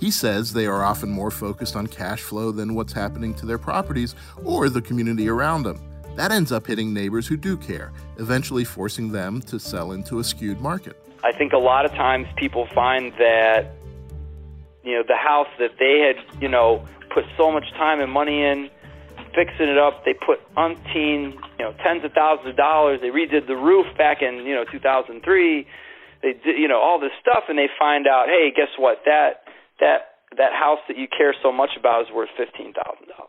He 0.00 0.10
says 0.10 0.50
they 0.50 0.64
are 0.64 0.82
often 0.82 1.10
more 1.10 1.30
focused 1.30 1.76
on 1.76 1.88
cash 1.88 2.22
flow 2.22 2.52
than 2.52 2.74
what's 2.74 2.94
happening 2.94 3.34
to 3.34 3.44
their 3.44 3.58
properties 3.58 4.14
or 4.46 4.70
the 4.70 4.80
community 4.80 5.28
around 5.28 5.64
them. 5.64 5.78
That 6.16 6.32
ends 6.32 6.52
up 6.52 6.66
hitting 6.66 6.94
neighbors 6.94 7.26
who 7.26 7.36
do 7.36 7.58
care, 7.58 7.92
eventually 8.16 8.64
forcing 8.64 9.12
them 9.12 9.42
to 9.42 9.60
sell 9.60 9.92
into 9.92 10.20
a 10.20 10.24
skewed 10.24 10.62
market. 10.62 10.96
I 11.22 11.32
think 11.32 11.52
a 11.52 11.58
lot 11.58 11.84
of 11.84 11.90
times 11.90 12.28
people 12.36 12.66
find 12.74 13.12
that, 13.18 13.72
you 14.82 14.94
know, 14.94 15.02
the 15.06 15.16
house 15.16 15.48
that 15.58 15.72
they 15.78 16.00
had, 16.00 16.40
you 16.40 16.48
know, 16.48 16.82
put 17.10 17.26
so 17.36 17.52
much 17.52 17.70
time 17.72 18.00
and 18.00 18.10
money 18.10 18.42
in, 18.42 18.70
fixing 19.38 19.68
it 19.70 19.78
up, 19.78 20.02
they 20.04 20.14
put 20.14 20.42
umpteen, 20.58 21.38
you 21.58 21.64
know, 21.64 21.72
tens 21.84 22.02
of 22.04 22.10
thousands 22.10 22.50
of 22.50 22.56
dollars, 22.56 22.98
they 23.00 23.14
redid 23.14 23.46
the 23.46 23.54
roof 23.54 23.86
back 23.96 24.18
in, 24.20 24.42
you 24.42 24.54
know, 24.54 24.64
2003, 24.66 25.66
they 26.22 26.32
did, 26.32 26.58
you 26.58 26.66
know, 26.66 26.80
all 26.80 26.98
this 26.98 27.14
stuff, 27.20 27.44
and 27.48 27.56
they 27.56 27.68
find 27.78 28.08
out, 28.08 28.26
hey, 28.26 28.50
guess 28.50 28.74
what, 28.76 28.98
that 29.06 29.46
that 29.78 30.26
that 30.36 30.52
house 30.52 30.80
that 30.88 30.98
you 30.98 31.06
care 31.06 31.34
so 31.40 31.52
much 31.52 31.70
about 31.78 32.02
is 32.02 32.08
worth 32.12 32.28
fifteen 32.36 32.74
thousand 32.74 33.06
dollars. 33.06 33.28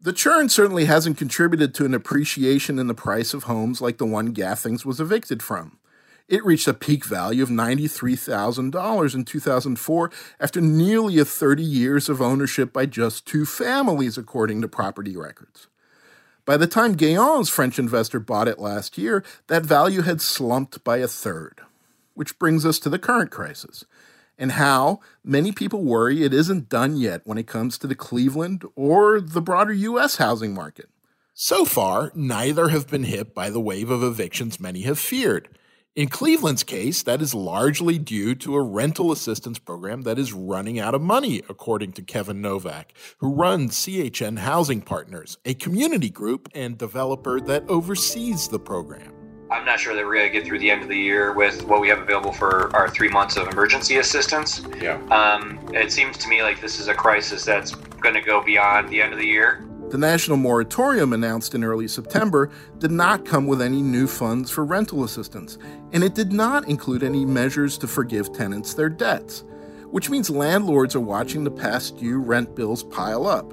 The 0.00 0.12
churn 0.12 0.48
certainly 0.48 0.86
hasn't 0.86 1.18
contributed 1.18 1.74
to 1.74 1.84
an 1.84 1.94
appreciation 1.94 2.78
in 2.78 2.88
the 2.88 2.94
price 2.94 3.34
of 3.34 3.44
homes 3.44 3.80
like 3.80 3.98
the 3.98 4.06
one 4.06 4.32
Gathings 4.32 4.84
was 4.84 5.00
evicted 5.00 5.42
from. 5.42 5.77
It 6.28 6.44
reached 6.44 6.68
a 6.68 6.74
peak 6.74 7.06
value 7.06 7.42
of 7.42 7.48
$93,000 7.48 9.14
in 9.14 9.24
2004 9.24 10.10
after 10.38 10.60
nearly 10.60 11.18
a 11.18 11.24
30 11.24 11.62
years 11.62 12.10
of 12.10 12.20
ownership 12.20 12.70
by 12.70 12.84
just 12.84 13.26
two 13.26 13.46
families, 13.46 14.18
according 14.18 14.60
to 14.60 14.68
property 14.68 15.16
records. 15.16 15.68
By 16.44 16.58
the 16.58 16.66
time 16.66 16.96
Guéant's 16.96 17.48
French 17.48 17.78
investor 17.78 18.20
bought 18.20 18.48
it 18.48 18.58
last 18.58 18.98
year, 18.98 19.24
that 19.46 19.64
value 19.64 20.02
had 20.02 20.20
slumped 20.20 20.84
by 20.84 20.98
a 20.98 21.08
third. 21.08 21.62
Which 22.12 22.38
brings 22.38 22.66
us 22.66 22.78
to 22.80 22.90
the 22.90 22.98
current 22.98 23.30
crisis 23.30 23.84
and 24.38 24.52
how 24.52 25.00
many 25.24 25.50
people 25.50 25.82
worry 25.82 26.22
it 26.24 26.34
isn't 26.34 26.68
done 26.68 26.96
yet 26.96 27.22
when 27.24 27.38
it 27.38 27.46
comes 27.46 27.78
to 27.78 27.86
the 27.86 27.94
Cleveland 27.94 28.64
or 28.76 29.20
the 29.20 29.40
broader 29.40 29.72
U.S. 29.72 30.16
housing 30.16 30.54
market. 30.54 30.88
So 31.34 31.64
far, 31.64 32.12
neither 32.14 32.68
have 32.68 32.88
been 32.88 33.04
hit 33.04 33.34
by 33.34 33.50
the 33.50 33.60
wave 33.60 33.90
of 33.90 34.02
evictions 34.02 34.60
many 34.60 34.82
have 34.82 34.98
feared. 34.98 35.48
In 35.98 36.08
Cleveland's 36.08 36.62
case, 36.62 37.02
that 37.02 37.20
is 37.20 37.34
largely 37.34 37.98
due 37.98 38.36
to 38.36 38.54
a 38.54 38.62
rental 38.62 39.10
assistance 39.10 39.58
program 39.58 40.02
that 40.02 40.16
is 40.16 40.32
running 40.32 40.78
out 40.78 40.94
of 40.94 41.02
money, 41.02 41.42
according 41.48 41.90
to 41.94 42.02
Kevin 42.02 42.40
Novak, 42.40 42.94
who 43.18 43.34
runs 43.34 43.74
CHN 43.74 44.38
Housing 44.38 44.80
Partners, 44.80 45.38
a 45.44 45.54
community 45.54 46.08
group 46.08 46.48
and 46.54 46.78
developer 46.78 47.40
that 47.40 47.68
oversees 47.68 48.46
the 48.46 48.60
program. 48.60 49.12
I'm 49.50 49.64
not 49.64 49.80
sure 49.80 49.92
that 49.96 50.06
we're 50.06 50.14
going 50.14 50.28
to 50.28 50.32
get 50.32 50.46
through 50.46 50.60
the 50.60 50.70
end 50.70 50.82
of 50.82 50.88
the 50.88 50.96
year 50.96 51.32
with 51.32 51.64
what 51.64 51.80
we 51.80 51.88
have 51.88 51.98
available 51.98 52.32
for 52.32 52.72
our 52.76 52.88
three 52.88 53.08
months 53.08 53.36
of 53.36 53.48
emergency 53.48 53.96
assistance. 53.96 54.64
Yeah. 54.80 55.02
Um, 55.06 55.58
it 55.74 55.90
seems 55.90 56.16
to 56.18 56.28
me 56.28 56.44
like 56.44 56.60
this 56.60 56.78
is 56.78 56.86
a 56.86 56.94
crisis 56.94 57.44
that's 57.44 57.74
going 57.74 58.14
to 58.14 58.20
go 58.20 58.40
beyond 58.40 58.88
the 58.88 59.02
end 59.02 59.12
of 59.12 59.18
the 59.18 59.26
year. 59.26 59.67
The 59.90 59.96
national 59.98 60.36
moratorium 60.36 61.14
announced 61.14 61.54
in 61.54 61.64
early 61.64 61.88
September 61.88 62.50
did 62.76 62.90
not 62.90 63.24
come 63.24 63.46
with 63.46 63.62
any 63.62 63.80
new 63.80 64.06
funds 64.06 64.50
for 64.50 64.62
rental 64.64 65.02
assistance, 65.02 65.56
and 65.92 66.04
it 66.04 66.14
did 66.14 66.30
not 66.30 66.68
include 66.68 67.02
any 67.02 67.24
measures 67.24 67.78
to 67.78 67.88
forgive 67.88 68.30
tenants 68.34 68.74
their 68.74 68.90
debts, 68.90 69.44
which 69.90 70.10
means 70.10 70.28
landlords 70.28 70.94
are 70.94 71.00
watching 71.00 71.42
the 71.42 71.50
past 71.50 71.96
due 71.96 72.18
rent 72.18 72.54
bills 72.54 72.82
pile 72.82 73.26
up. 73.26 73.50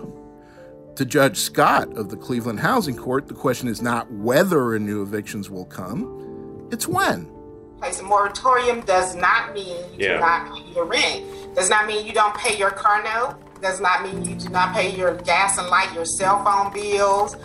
To 0.97 1.05
Judge 1.05 1.37
Scott 1.37 1.95
of 1.95 2.09
the 2.09 2.17
Cleveland 2.17 2.59
Housing 2.59 2.97
Court, 2.97 3.29
the 3.29 3.33
question 3.33 3.69
is 3.69 3.81
not 3.81 4.11
whether 4.11 4.77
new 4.77 5.01
evictions 5.01 5.49
will 5.49 5.65
come, 5.65 6.67
it's 6.69 6.85
when. 6.87 7.31
Place 7.79 8.01
a 8.01 8.03
moratorium 8.03 8.81
does 8.81 9.15
not 9.15 9.53
mean 9.53 9.77
you 9.93 10.07
Yeah. 10.07 10.13
do 10.15 10.19
not 10.19 10.53
pay 10.53 10.73
your 10.73 10.85
rent. 10.85 11.55
Does 11.55 11.69
not 11.69 11.87
mean 11.87 12.05
you 12.05 12.11
don't 12.13 12.35
pay 12.35 12.57
your 12.57 12.71
car 12.71 13.01
note. 13.03 13.35
Does 13.65 13.81
not 13.81 14.03
mean 14.03 14.23
you 14.23 14.35
do 14.35 14.49
not 14.49 14.75
pay 14.75 14.95
your 14.95 15.15
gas 15.15 15.57
and 15.57 15.67
light, 15.69 15.91
your 15.95 16.05
cell 16.05 16.43
phone 16.43 16.71
bills. 16.71 17.35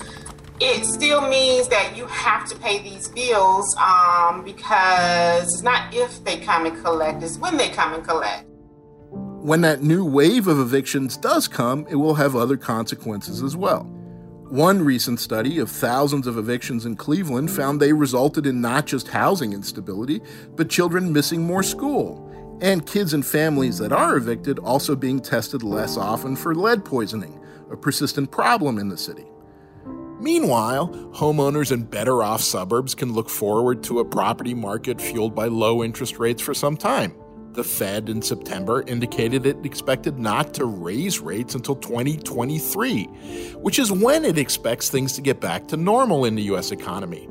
It 0.60 0.84
still 0.84 1.26
means 1.26 1.66
that 1.68 1.96
you 1.96 2.04
have 2.08 2.46
to 2.50 2.56
pay 2.56 2.82
these 2.82 3.08
bills 3.08 3.74
um, 3.78 4.44
because 4.44 5.44
it's 5.44 5.62
not 5.62 5.94
if 5.94 6.22
they 6.22 6.36
come 6.36 6.66
and 6.66 6.78
collect, 6.84 7.22
it's 7.22 7.38
when 7.38 7.56
they 7.56 7.70
come 7.70 7.94
and 7.94 8.04
collect. 8.04 8.46
When 9.10 9.62
that 9.62 9.82
new 9.82 10.04
wave 10.04 10.46
of 10.46 10.58
evictions 10.58 11.16
does 11.16 11.48
come, 11.48 11.86
it 11.88 11.94
will 11.94 12.16
have 12.16 12.36
other 12.36 12.58
consequences 12.58 13.42
as 13.42 13.56
well. 13.56 13.84
One 14.50 14.82
recent 14.82 15.20
study 15.20 15.58
of 15.58 15.70
thousands 15.70 16.26
of 16.26 16.36
evictions 16.36 16.84
in 16.84 16.96
Cleveland 16.96 17.50
found 17.50 17.80
they 17.80 17.94
resulted 17.94 18.44
in 18.44 18.60
not 18.60 18.84
just 18.84 19.08
housing 19.08 19.54
instability, 19.54 20.20
but 20.54 20.68
children 20.68 21.14
missing 21.14 21.40
more 21.40 21.62
school, 21.62 22.29
and 22.61 22.87
kids 22.87 23.14
and 23.14 23.25
families 23.25 23.79
that 23.79 23.93
are 23.93 24.17
evicted 24.17 24.59
also 24.59 24.95
being 24.95 25.21
tested 25.21 25.62
less 25.62 25.97
often 25.97 26.37
for 26.37 26.55
lead 26.55 26.85
poisoning, 26.85 27.40
a 27.71 27.76
persistent 27.76 28.31
problem 28.31 28.79
in 28.79 28.88
the 28.88 28.97
city. 28.99 29.26
Meanwhile, 30.21 30.88
homeowners 31.14 31.73
in 31.73 31.85
better 31.85 32.23
off 32.23 32.43
suburbs 32.43 32.95
can 32.95 33.14
look 33.14 33.31
forward 33.31 33.83
to 33.85 34.00
a 34.00 34.05
property 34.05 34.52
market 34.52 35.00
fueled 35.00 35.35
by 35.35 35.47
low 35.47 35.83
interest 35.83 36.19
rates 36.19 36.43
for 36.43 36.52
some 36.52 36.76
time. 36.76 37.14
The 37.52 37.64
Fed 37.64 38.09
in 38.09 38.23
September 38.23 38.83
indicated 38.83 39.45
it 39.45 39.64
expected 39.64 40.19
not 40.19 40.55
to 40.55 40.67
raise 40.67 41.19
rates 41.19 41.55
until 41.55 41.75
2023, 41.75 43.05
which 43.57 43.79
is 43.79 43.90
when 43.90 44.25
it 44.25 44.38
expects 44.38 44.88
things 44.88 45.14
to 45.14 45.21
get 45.21 45.40
back 45.40 45.67
to 45.69 45.76
normal 45.76 46.26
in 46.26 46.37
the 46.37 46.43
U.S. 46.43 46.71
economy. 46.71 47.26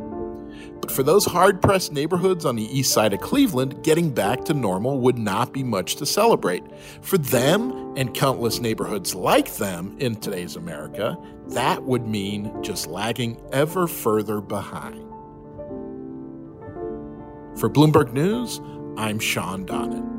But 0.82 0.92
for 0.92 1.04
those 1.04 1.26
hard 1.26 1.62
pressed 1.62 1.92
neighborhoods 1.92 2.46
on 2.46 2.56
the 2.56 2.78
east 2.78 2.94
side 2.94 3.14
of 3.14 3.22
Cleveland, 3.22 3.84
getting 3.84 4.12
back 4.12 4.46
to 4.46 4.54
normal 4.54 5.00
would 5.00 5.18
not 5.18 5.54
be 5.54 5.64
much 5.64 5.96
to 5.98 6.06
celebrate. 6.06 6.64
For 7.02 7.18
them 7.18 7.94
and 7.98 8.14
countless 8.14 8.60
neighborhoods 8.60 9.14
like 9.14 9.56
them 9.56 9.96
in 10.00 10.16
today's 10.16 10.56
America, 10.56 11.18
that 11.50 11.84
would 11.84 12.08
mean 12.08 12.64
just 12.64 12.88
lagging 12.88 13.42
ever 13.52 13.88
further 13.88 14.42
behind. 14.42 15.06
For 17.60 17.70
Bloomberg 17.70 18.14
News, 18.14 18.62
I'm 18.98 19.20
Shawn 19.20 19.66
Donnan. 19.66 20.19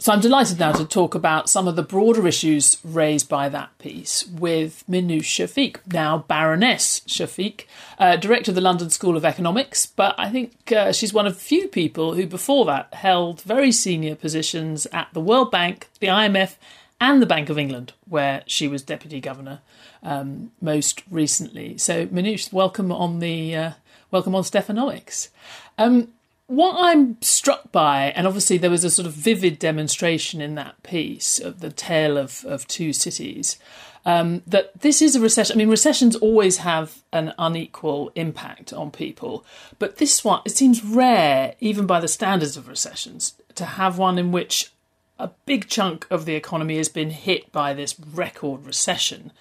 So 0.00 0.12
I'm 0.12 0.20
delighted 0.20 0.60
now 0.60 0.70
to 0.70 0.84
talk 0.84 1.16
about 1.16 1.50
some 1.50 1.66
of 1.66 1.74
the 1.74 1.82
broader 1.82 2.24
issues 2.28 2.78
raised 2.84 3.28
by 3.28 3.48
that 3.48 3.76
piece 3.78 4.24
with 4.28 4.84
Minouche 4.88 5.22
Shafik, 5.24 5.78
now 5.92 6.18
Baroness 6.28 7.00
Shafik, 7.00 7.64
uh, 7.98 8.14
director 8.14 8.52
of 8.52 8.54
the 8.54 8.60
London 8.60 8.90
School 8.90 9.16
of 9.16 9.24
Economics. 9.24 9.86
But 9.86 10.14
I 10.16 10.30
think 10.30 10.70
uh, 10.70 10.92
she's 10.92 11.12
one 11.12 11.26
of 11.26 11.36
few 11.36 11.66
people 11.66 12.14
who, 12.14 12.28
before 12.28 12.64
that, 12.66 12.94
held 12.94 13.40
very 13.40 13.72
senior 13.72 14.14
positions 14.14 14.86
at 14.92 15.08
the 15.14 15.20
World 15.20 15.50
Bank, 15.50 15.88
the 15.98 16.06
IMF, 16.06 16.54
and 17.00 17.20
the 17.20 17.26
Bank 17.26 17.48
of 17.48 17.58
England, 17.58 17.92
where 18.08 18.44
she 18.46 18.68
was 18.68 18.82
deputy 18.84 19.20
governor 19.20 19.62
um, 20.04 20.52
most 20.60 21.02
recently. 21.10 21.76
So 21.76 22.06
Minouche, 22.06 22.52
welcome 22.52 22.92
on 22.92 23.18
the 23.18 23.56
uh, 23.56 23.72
welcome 24.12 24.36
on 24.36 24.44
Stephanomics. 24.44 25.30
Um, 25.76 26.12
what 26.48 26.76
I'm 26.78 27.20
struck 27.20 27.70
by, 27.72 28.06
and 28.16 28.26
obviously 28.26 28.56
there 28.56 28.70
was 28.70 28.82
a 28.82 28.90
sort 28.90 29.06
of 29.06 29.12
vivid 29.12 29.58
demonstration 29.58 30.40
in 30.40 30.54
that 30.56 30.82
piece 30.82 31.38
of 31.38 31.60
the 31.60 31.70
tale 31.70 32.16
of, 32.16 32.44
of 32.46 32.66
two 32.66 32.94
cities, 32.94 33.58
um, 34.06 34.42
that 34.46 34.80
this 34.80 35.02
is 35.02 35.14
a 35.14 35.20
recession. 35.20 35.54
I 35.54 35.58
mean, 35.58 35.68
recessions 35.68 36.16
always 36.16 36.58
have 36.58 37.02
an 37.12 37.34
unequal 37.38 38.10
impact 38.14 38.72
on 38.72 38.90
people, 38.90 39.44
but 39.78 39.98
this 39.98 40.24
one, 40.24 40.40
it 40.46 40.56
seems 40.56 40.82
rare, 40.82 41.54
even 41.60 41.86
by 41.86 42.00
the 42.00 42.08
standards 42.08 42.56
of 42.56 42.66
recessions, 42.66 43.34
to 43.54 43.66
have 43.66 43.98
one 43.98 44.18
in 44.18 44.32
which 44.32 44.72
a 45.18 45.30
big 45.44 45.68
chunk 45.68 46.06
of 46.10 46.24
the 46.24 46.34
economy 46.34 46.78
has 46.78 46.88
been 46.88 47.10
hit 47.10 47.52
by 47.52 47.74
this 47.74 47.98
record 48.00 48.64
recession. 48.64 49.32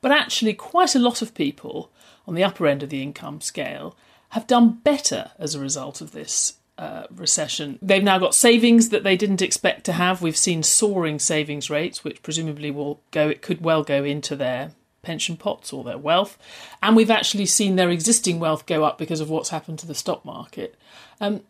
But 0.00 0.10
actually, 0.10 0.54
quite 0.54 0.96
a 0.96 1.00
lot 1.00 1.22
of 1.22 1.34
people 1.34 1.92
on 2.26 2.34
the 2.34 2.42
upper 2.42 2.66
end 2.66 2.82
of 2.82 2.88
the 2.88 3.02
income 3.02 3.40
scale 3.40 3.96
have 4.30 4.46
done 4.46 4.80
better 4.82 5.30
as 5.38 5.54
a 5.54 5.60
result 5.60 6.00
of 6.00 6.12
this 6.12 6.54
uh, 6.78 7.04
recession. 7.10 7.78
They've 7.80 8.02
now 8.02 8.18
got 8.18 8.34
savings 8.34 8.90
that 8.90 9.02
they 9.02 9.16
didn't 9.16 9.42
expect 9.42 9.84
to 9.84 9.92
have. 9.92 10.20
We've 10.20 10.36
seen 10.36 10.62
soaring 10.62 11.18
savings 11.18 11.70
rates, 11.70 12.04
which 12.04 12.22
presumably 12.22 12.70
will 12.70 13.00
go, 13.10 13.28
it 13.28 13.42
could 13.42 13.62
well 13.62 13.82
go 13.82 14.04
into 14.04 14.36
their 14.36 14.72
pension 15.02 15.36
pots 15.36 15.72
or 15.72 15.84
their 15.84 15.96
wealth. 15.96 16.36
And 16.82 16.96
we've 16.96 17.10
actually 17.10 17.46
seen 17.46 17.76
their 17.76 17.90
existing 17.90 18.40
wealth 18.40 18.66
go 18.66 18.84
up 18.84 18.98
because 18.98 19.20
of 19.20 19.30
what's 19.30 19.50
happened 19.50 19.78
to 19.80 19.86
the 19.86 19.94
stock 19.94 20.24
market. 20.24 20.74
Um, 21.20 21.42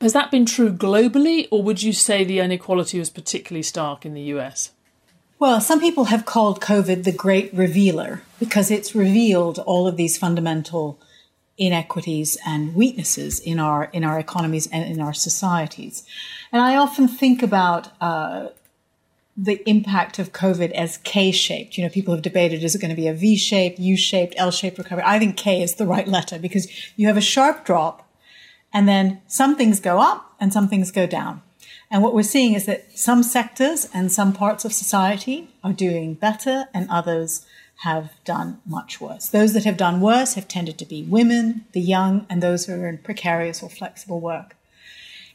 has 0.00 0.12
that 0.12 0.30
been 0.30 0.44
true 0.44 0.72
globally, 0.72 1.48
or 1.50 1.62
would 1.62 1.82
you 1.82 1.92
say 1.92 2.24
the 2.24 2.40
inequality 2.40 2.98
was 2.98 3.08
particularly 3.08 3.62
stark 3.62 4.04
in 4.04 4.12
the 4.12 4.22
US? 4.22 4.72
Well, 5.38 5.60
some 5.60 5.80
people 5.80 6.04
have 6.06 6.26
called 6.26 6.60
COVID 6.60 7.04
the 7.04 7.12
great 7.12 7.52
revealer 7.54 8.22
because 8.38 8.70
it's 8.70 8.94
revealed 8.94 9.58
all 9.60 9.86
of 9.86 9.96
these 9.96 10.18
fundamental 10.18 10.98
inequities 11.56 12.36
and 12.44 12.74
weaknesses 12.74 13.38
in 13.38 13.58
our 13.60 13.84
in 13.92 14.04
our 14.04 14.18
economies 14.18 14.66
and 14.72 14.84
in 14.84 15.00
our 15.00 15.14
societies. 15.14 16.04
And 16.52 16.60
I 16.60 16.76
often 16.76 17.08
think 17.08 17.42
about 17.42 17.88
uh, 18.00 18.48
the 19.36 19.68
impact 19.68 20.18
of 20.18 20.32
COVID 20.32 20.70
as 20.72 20.98
K-shaped. 20.98 21.76
You 21.76 21.84
know, 21.84 21.90
people 21.90 22.14
have 22.14 22.22
debated: 22.22 22.62
is 22.62 22.74
it 22.74 22.80
going 22.80 22.90
to 22.90 22.96
be 22.96 23.08
a 23.08 23.14
V-shaped, 23.14 23.78
U-shaped, 23.78 24.34
L-shaped 24.36 24.78
recovery? 24.78 25.04
I 25.06 25.18
think 25.18 25.36
K 25.36 25.62
is 25.62 25.74
the 25.74 25.86
right 25.86 26.08
letter 26.08 26.38
because 26.38 26.68
you 26.96 27.06
have 27.06 27.16
a 27.16 27.20
sharp 27.20 27.64
drop, 27.64 28.08
and 28.72 28.88
then 28.88 29.20
some 29.26 29.56
things 29.56 29.80
go 29.80 30.00
up 30.00 30.34
and 30.40 30.52
some 30.52 30.68
things 30.68 30.90
go 30.90 31.06
down. 31.06 31.42
And 31.90 32.02
what 32.02 32.14
we're 32.14 32.22
seeing 32.24 32.54
is 32.54 32.66
that 32.66 32.98
some 32.98 33.22
sectors 33.22 33.88
and 33.94 34.10
some 34.10 34.32
parts 34.32 34.64
of 34.64 34.72
society 34.72 35.48
are 35.62 35.72
doing 35.72 36.14
better, 36.14 36.66
and 36.74 36.88
others 36.90 37.46
have 37.84 38.10
done 38.24 38.58
much 38.64 38.98
worse. 38.98 39.28
Those 39.28 39.52
that 39.52 39.64
have 39.64 39.76
done 39.76 40.00
worse 40.00 40.34
have 40.34 40.48
tended 40.48 40.78
to 40.78 40.86
be 40.86 41.02
women, 41.02 41.66
the 41.72 41.80
young, 41.80 42.26
and 42.30 42.42
those 42.42 42.64
who 42.64 42.72
are 42.72 42.88
in 42.88 42.96
precarious 42.98 43.62
or 43.62 43.68
flexible 43.68 44.20
work. 44.20 44.56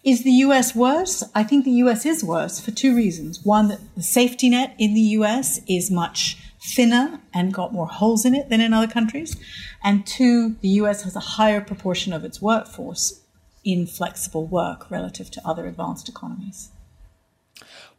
Is 0.04 0.24
the 0.24 0.32
US 0.48 0.76
worse? 0.76 1.24
I 1.36 1.44
think 1.44 1.64
the 1.64 1.80
US 1.84 2.08
is 2.08 2.24
worse 2.24 2.60
for 2.60 2.72
two 2.72 2.96
reasons. 2.96 3.46
One, 3.46 3.68
that 3.68 3.82
the 3.96 4.02
safety 4.02 4.50
net 4.50 4.74
in 4.80 4.96
the 4.96 5.08
US 5.20 5.60
is 5.68 5.92
much 5.92 6.38
thinner 6.60 7.20
and 7.34 7.54
got 7.54 7.72
more 7.72 7.88
holes 7.88 8.26
in 8.26 8.34
it 8.34 8.50
than 8.50 8.62
in 8.62 8.74
other 8.74 8.92
countries. 8.92 9.36
And 9.84 10.06
two, 10.08 10.56
the 10.62 10.70
US 10.82 11.04
has 11.04 11.16
a 11.16 11.32
higher 11.38 11.62
proportion 11.62 12.14
of 12.14 12.26
its 12.26 12.42
workforce 12.42 13.22
in 13.64 13.86
flexible 13.86 14.48
work 14.48 14.90
relative 14.90 15.30
to 15.32 15.48
other 15.48 15.68
advanced 15.68 16.10
economies. 16.10 16.70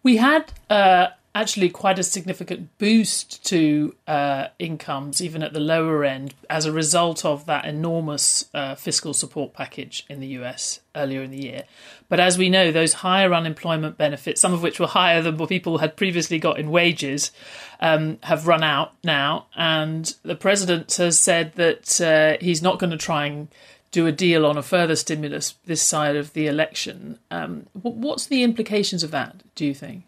We 0.02 0.16
had 0.16 0.52
uh, 0.68 1.08
actually 1.34 1.68
quite 1.70 1.98
a 1.98 2.02
significant 2.02 2.76
boost 2.78 3.44
to 3.46 3.94
uh, 4.08 4.48
incomes, 4.58 5.22
even 5.22 5.42
at 5.42 5.52
the 5.52 5.60
lower 5.60 6.04
end, 6.04 6.34
as 6.48 6.66
a 6.66 6.72
result 6.72 7.24
of 7.24 7.46
that 7.46 7.64
enormous 7.64 8.48
uh, 8.52 8.74
fiscal 8.74 9.14
support 9.14 9.52
package 9.52 10.04
in 10.08 10.20
the 10.20 10.26
US 10.28 10.80
earlier 10.96 11.22
in 11.22 11.30
the 11.30 11.42
year. 11.42 11.64
But 12.08 12.18
as 12.18 12.36
we 12.36 12.48
know, 12.48 12.72
those 12.72 12.94
higher 12.94 13.32
unemployment 13.32 13.96
benefits, 13.96 14.40
some 14.40 14.52
of 14.52 14.62
which 14.62 14.80
were 14.80 14.88
higher 14.88 15.22
than 15.22 15.36
what 15.36 15.48
people 15.48 15.78
had 15.78 15.96
previously 15.96 16.40
got 16.40 16.58
in 16.58 16.70
wages, 16.70 17.30
um, 17.78 18.18
have 18.24 18.48
run 18.48 18.64
out 18.64 18.92
now. 19.04 19.46
And 19.54 20.12
the 20.24 20.34
president 20.34 20.92
has 20.94 21.20
said 21.20 21.54
that 21.54 22.00
uh, 22.00 22.44
he's 22.44 22.62
not 22.62 22.80
going 22.80 22.90
to 22.90 22.96
try 22.96 23.26
and 23.26 23.48
do 23.92 24.06
a 24.06 24.12
deal 24.12 24.46
on 24.46 24.56
a 24.56 24.62
further 24.62 24.96
stimulus 24.96 25.54
this 25.64 25.82
side 25.82 26.16
of 26.16 26.32
the 26.32 26.46
election. 26.46 27.18
Um, 27.30 27.66
what's 27.72 28.26
the 28.26 28.42
implications 28.42 29.02
of 29.02 29.10
that, 29.12 29.42
do 29.54 29.64
you 29.64 29.74
think? 29.74 30.04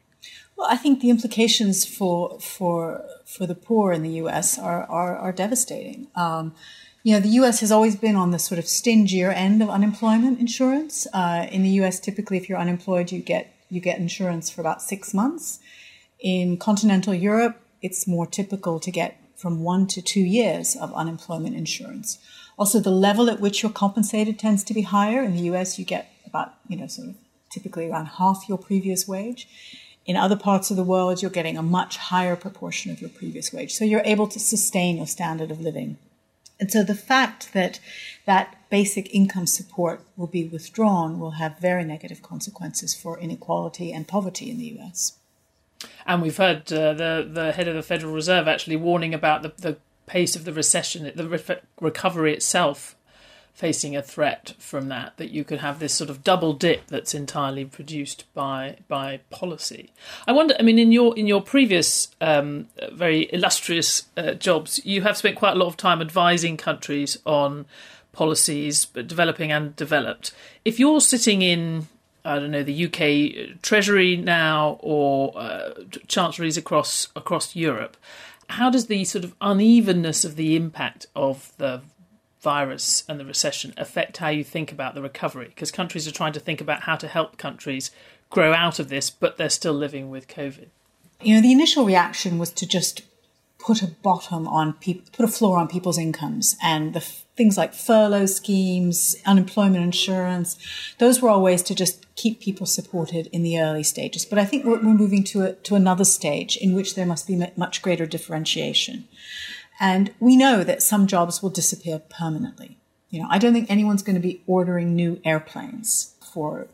Well, 0.63 0.71
I 0.71 0.77
think 0.77 1.01
the 1.01 1.11
implications 1.11 1.85
for 1.85 2.39
for 2.39 3.05
for 3.25 3.49
the 3.49 3.55
poor 3.57 3.93
in 3.93 4.05
the 4.05 4.17
U.S. 4.23 4.61
are 4.61 4.85
are, 4.85 5.17
are 5.17 5.33
devastating. 5.33 6.07
Um, 6.15 6.55
you 7.03 7.13
know, 7.13 7.19
the 7.19 7.35
U.S. 7.41 7.59
has 7.59 7.73
always 7.73 7.97
been 7.97 8.15
on 8.15 8.31
the 8.31 8.39
sort 8.39 8.61
of 8.61 8.67
stingier 8.67 9.33
end 9.33 9.61
of 9.61 9.69
unemployment 9.69 10.39
insurance. 10.39 11.09
Uh, 11.13 11.49
in 11.51 11.65
the 11.65 11.71
U.S., 11.81 11.99
typically, 11.99 12.37
if 12.37 12.49
you're 12.49 12.61
unemployed, 12.61 13.11
you 13.11 13.19
get 13.19 13.53
you 13.71 13.81
get 13.81 13.99
insurance 13.99 14.51
for 14.51 14.61
about 14.61 14.81
six 14.81 15.13
months. 15.13 15.59
In 16.21 16.57
continental 16.59 17.13
Europe, 17.13 17.57
it's 17.81 18.07
more 18.07 18.29
typical 18.29 18.79
to 18.79 18.91
get 18.93 19.21
from 19.35 19.65
one 19.65 19.89
to 19.89 20.01
two 20.01 20.21
years 20.21 20.77
of 20.77 20.95
unemployment 20.95 21.57
insurance. 21.57 22.21
Also, 22.57 22.79
the 22.79 22.93
level 23.09 23.29
at 23.29 23.41
which 23.41 23.65
you're 23.65 23.73
compensated 23.73 24.39
tends 24.39 24.63
to 24.63 24.73
be 24.73 24.83
higher. 24.83 25.25
In 25.25 25.35
the 25.35 25.47
U.S., 25.51 25.77
you 25.77 25.85
get 25.85 26.13
about 26.25 26.55
you 26.69 26.77
know 26.77 26.87
sort 26.87 27.09
of 27.09 27.17
typically 27.51 27.91
around 27.91 28.07
half 28.07 28.49
your 28.49 28.59
previous 28.59 29.09
wage. 29.09 29.49
In 30.05 30.17
other 30.17 30.37
parts 30.37 30.71
of 30.71 30.77
the 30.77 30.83
world, 30.83 31.23
you're 31.23 31.31
getting 31.31 31.57
a 31.57 31.63
much 31.63 31.97
higher 31.97 32.35
proportion 32.35 32.91
of 32.91 33.01
your 33.01 33.11
previous 33.11 33.53
wage. 33.53 33.73
So 33.73 33.85
you're 33.85 34.03
able 34.05 34.27
to 34.29 34.41
sustain 34.41 34.97
your 34.97 35.07
standard 35.07 35.51
of 35.51 35.61
living. 35.61 35.97
And 36.59 36.71
so 36.71 36.83
the 36.83 36.95
fact 36.95 37.53
that 37.55 37.81
that 38.25 38.57
basic 38.71 39.13
income 39.15 39.47
support 39.47 40.05
will 40.17 40.27
be 40.27 40.45
withdrawn 40.45 41.19
will 41.19 41.33
have 41.33 41.59
very 41.59 41.85
negative 41.85 42.23
consequences 42.23 42.95
for 42.95 43.19
inequality 43.19 43.93
and 43.93 44.07
poverty 44.07 44.51
in 44.51 44.59
the 44.59 44.79
US. 44.79 45.19
And 46.07 46.23
we've 46.23 46.37
heard 46.37 46.73
uh, 46.73 46.95
the 46.95 47.29
the 47.29 47.53
head 47.53 47.67
of 47.67 47.75
the 47.75 47.83
Federal 47.83 48.13
Reserve 48.13 48.47
actually 48.47 48.77
warning 48.77 49.13
about 49.13 49.43
the, 49.43 49.53
the 49.59 49.77
pace 50.07 50.37
of 50.37 50.45
the 50.45 50.53
recession, 50.53 51.11
the 51.15 51.29
re- 51.29 51.61
recovery 51.81 52.33
itself 52.33 52.97
facing 53.53 53.95
a 53.95 54.03
threat 54.03 54.55
from 54.59 54.89
that 54.89 55.17
that 55.19 55.31
you 55.31 55.45
could 55.45 55.61
have 55.61 55.79
this 55.79 55.93
sort 55.93 56.09
of 56.11 56.25
double 56.25 56.53
dip 56.53 56.87
that's 56.87 57.15
entirely 57.15 57.65
produced 57.65 58.25
by 58.35 58.77
by 58.89 59.21
policy 59.31 59.93
i 60.27 60.33
wonder 60.33 60.55
i 60.59 60.63
mean 60.63 60.79
in 60.79 60.91
your 60.91 61.17
in 61.19 61.27
your 61.27 61.41
previous 61.41 62.09
um, 62.21 62.67
very 62.93 63.29
illustrious 63.33 64.05
uh, 64.17 64.33
jobs 64.33 64.85
you 64.85 65.03
have 65.03 65.17
spent 65.17 65.37
quite 65.37 65.53
a 65.53 65.59
lot 65.59 65.67
of 65.67 65.77
time 65.77 66.01
advising 66.01 66.57
countries 66.57 67.19
on 67.27 67.67
policies 68.13 68.87
developing 68.87 69.53
and 69.53 69.77
developed 69.77 70.33
if 70.65 70.81
you're 70.81 71.01
sitting 71.01 71.43
in 71.43 71.87
I 72.25 72.39
don't 72.39 72.53
know 72.53 72.63
the 72.63 72.87
UK 72.87 73.61
Treasury 73.63 74.17
now 74.17 74.79
or 74.81 75.37
uh, 75.37 75.71
chancelleries 76.07 76.57
across 76.57 77.09
across 77.17 77.57
Europe. 77.57 77.97
How 78.49 78.71
does 78.71 78.87
the 78.87 79.05
sort 79.05 79.25
of 79.25 79.35
unevenness 79.41 80.25
of 80.25 80.37
the 80.37 80.55
impact 80.55 81.07
of 81.17 81.53
the 81.59 81.83
virus 82.43 83.05
and 83.09 83.19
the 83.19 83.25
recession 83.25 83.73
affect 83.77 84.19
how 84.19 84.29
you 84.29 84.45
think 84.45 84.73
about 84.73 84.95
the 84.95 85.03
recovery? 85.03 85.47
Because 85.49 85.71
countries 85.71 86.07
are 86.07 86.13
trying 86.13 86.33
to 86.33 86.41
think 86.41 86.61
about 86.61 86.83
how 86.83 86.97
to 86.97 87.09
help 87.09 87.39
countries 87.39 87.91
grow 88.31 88.53
out 88.53 88.79
of 88.79 88.89
this, 88.89 89.11
but 89.11 89.37
they're 89.37 89.51
still 89.51 89.75
living 89.75 90.11
with 90.11 90.29
COVID. 90.29 90.69
You 91.21 91.37
know, 91.37 91.43
the 91.43 91.53
initial 91.53 91.85
reaction 91.85 92.39
was 92.39 92.51
to 92.53 92.67
just 92.67 93.03
put 93.63 93.83
a 93.83 93.87
bottom 93.87 94.49
on 94.49 94.73
people, 94.75 95.05
put 95.13 95.25
a 95.25 95.29
floor 95.29 95.57
on 95.57 95.69
people's 95.69 95.99
incomes, 95.99 96.57
and 96.63 96.95
the 96.95 97.01
f- 97.01 97.25
things 97.37 97.57
like 97.57 97.73
furlough 97.73 98.27
schemes, 98.27 99.15
unemployment 99.25 99.85
insurance. 99.85 100.57
Those 100.99 101.23
were 101.23 101.31
all 101.31 101.43
ways 101.43 101.63
to 101.65 101.75
just 101.75 102.13
keep 102.17 102.41
people 102.41 102.67
supported 102.67 103.29
in 103.29 103.43
the 103.43 103.61
early 103.61 103.83
stages. 103.85 104.25
But 104.25 104.39
I 104.39 104.45
think 104.45 104.65
we're, 104.65 104.83
we're 104.83 104.95
moving 104.95 105.23
to 105.25 105.43
a, 105.43 105.53
to 105.53 105.77
another 105.77 106.05
stage 106.05 106.57
in 106.57 106.75
which 106.75 106.95
there 106.95 107.07
must 107.07 107.27
be 107.27 107.41
much 107.57 107.83
greater 107.83 108.05
differentiation. 108.05 109.07
And 109.83 110.15
we 110.21 110.37
know 110.37 110.63
that 110.63 110.81
some 110.81 111.09
jobs 111.09 111.43
will 111.43 111.51
disappear 111.51 111.99
permanently. 111.99 112.79
You 113.11 113.21
know, 113.21 113.27
I 113.29 113.39
don't 113.39 113.53
think 113.53 113.69
anyone's 113.69 114.05
going 114.05 114.15
to 114.15 114.23
be 114.23 114.41
ordering 114.47 114.95
new 114.95 115.21
airplanes 115.25 116.15
for 116.33 116.69